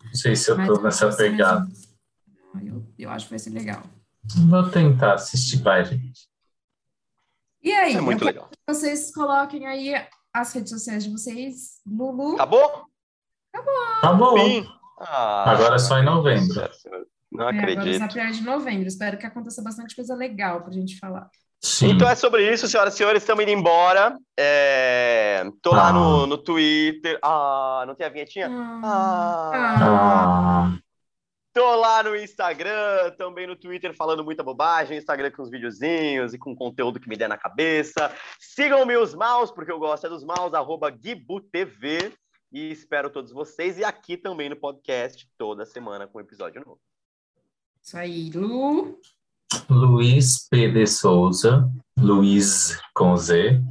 [0.06, 1.68] Não sei se eu Mas tô eu nessa pegada.
[2.64, 3.82] Eu, eu acho que vai ser legal.
[4.48, 6.28] Vou tentar assistir, vai, gente.
[7.64, 8.50] E aí, É muito legal.
[8.52, 9.94] que vocês coloquem aí
[10.34, 12.34] as redes sociais de vocês, Lulu.
[12.36, 12.86] Acabou?
[14.02, 14.36] Tá bom.
[14.38, 14.66] Fim.
[15.00, 16.56] Ah, Agora é só em novembro.
[17.32, 18.00] Não É, agora acredito.
[18.00, 18.88] só pior de novembro.
[18.88, 21.30] Espero que aconteça bastante coisa legal pra gente falar.
[21.62, 21.92] Sim.
[21.92, 23.24] Então é sobre isso, senhoras e senhores.
[23.24, 24.18] Estamos indo embora.
[24.38, 25.46] É...
[25.62, 25.94] Tô lá Ah.
[25.94, 27.18] no, no Twitter.
[27.24, 28.50] Ah, não tem a vinhetinha?
[28.84, 29.52] Ah.
[29.54, 30.74] Ah,
[31.54, 34.98] Tô lá no Instagram, também no Twitter falando muita bobagem.
[34.98, 38.12] Instagram com os videozinhos e com conteúdo que me der na cabeça.
[38.40, 42.12] Sigam-me os maus, porque eu gosto é dos maus, arroba GuibuTV.
[42.52, 43.78] E espero todos vocês.
[43.78, 46.82] E aqui também no podcast, toda semana com um episódio novo.
[47.84, 49.00] Isso aí, Lu.
[49.70, 50.72] Luiz P.
[50.72, 51.70] de Souza.
[51.96, 53.62] Luiz com Z.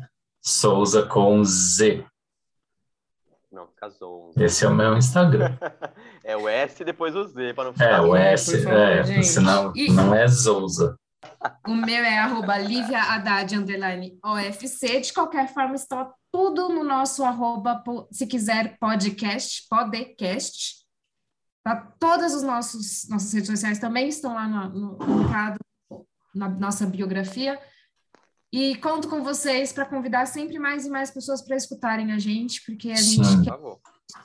[0.41, 2.05] Souza com Z.
[3.87, 4.33] Casou.
[4.37, 5.57] Esse é o meu Instagram.
[6.25, 8.03] É o S e depois o Z, para não É, ficar.
[8.03, 9.27] o É, S, por favor, é, gente.
[9.27, 10.97] senão E- não é Souza.
[11.67, 15.01] O meu é arroba Lívia Haddad, underline OFC.
[15.01, 20.77] De qualquer forma, está tudo no nosso arroba, se quiser, podcast, podcast.
[21.65, 21.93] Tá?
[21.99, 25.59] Todas as nossos, nossas redes sociais também estão lá no, no linkado
[26.33, 27.59] na nossa biografia.
[28.53, 32.63] E conto com vocês para convidar sempre mais e mais pessoas para escutarem a gente,
[32.67, 33.43] porque a gente Sim.
[33.43, 33.59] quer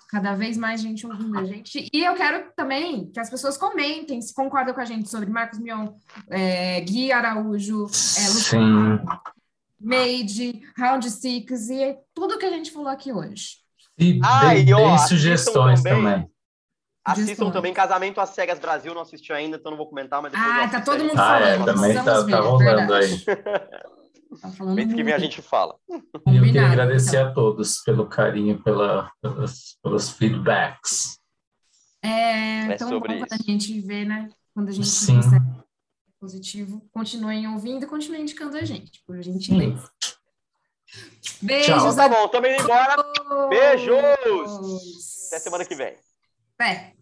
[0.09, 1.87] cada vez mais gente ouvindo a gente.
[1.93, 5.59] E eu quero também que as pessoas comentem se concordam com a gente sobre Marcos
[5.59, 5.93] Mion,
[6.29, 8.99] é, Gui Araújo, é, Lu- Sim.
[9.79, 13.57] Made, Round Six e tudo que a gente falou aqui hoje.
[13.97, 16.03] E dei, ó, dei assistam sugestões também.
[16.03, 16.31] também.
[17.05, 20.53] Assistam também Casamento às Cegas Brasil, não assisti ainda, então não vou comentar, mas depois
[20.55, 21.07] eu Ah, tá todo aí.
[21.07, 23.25] mundo Ah, é, falando, também tá, tá rolando verdade.
[23.29, 23.87] aí.
[24.41, 25.77] Tá falando Mês que vem a gente fala.
[25.89, 27.27] E eu queria Combinado, agradecer então.
[27.29, 31.17] a todos pelo carinho, pela, pelas, pelos feedbacks.
[32.01, 33.45] É, É tão sobre bom quando a isso.
[33.45, 34.29] gente vê, né?
[34.53, 35.17] Quando a gente Sim.
[35.17, 35.45] recebe
[36.19, 36.81] positivo.
[36.91, 39.89] Continuem ouvindo e continuem indicando a gente, por gentileza.
[41.41, 43.03] Beijos Então tá bom, também indo embora.
[43.49, 45.27] Beijos!
[45.27, 45.95] Até semana que vem.
[46.57, 46.96] Até.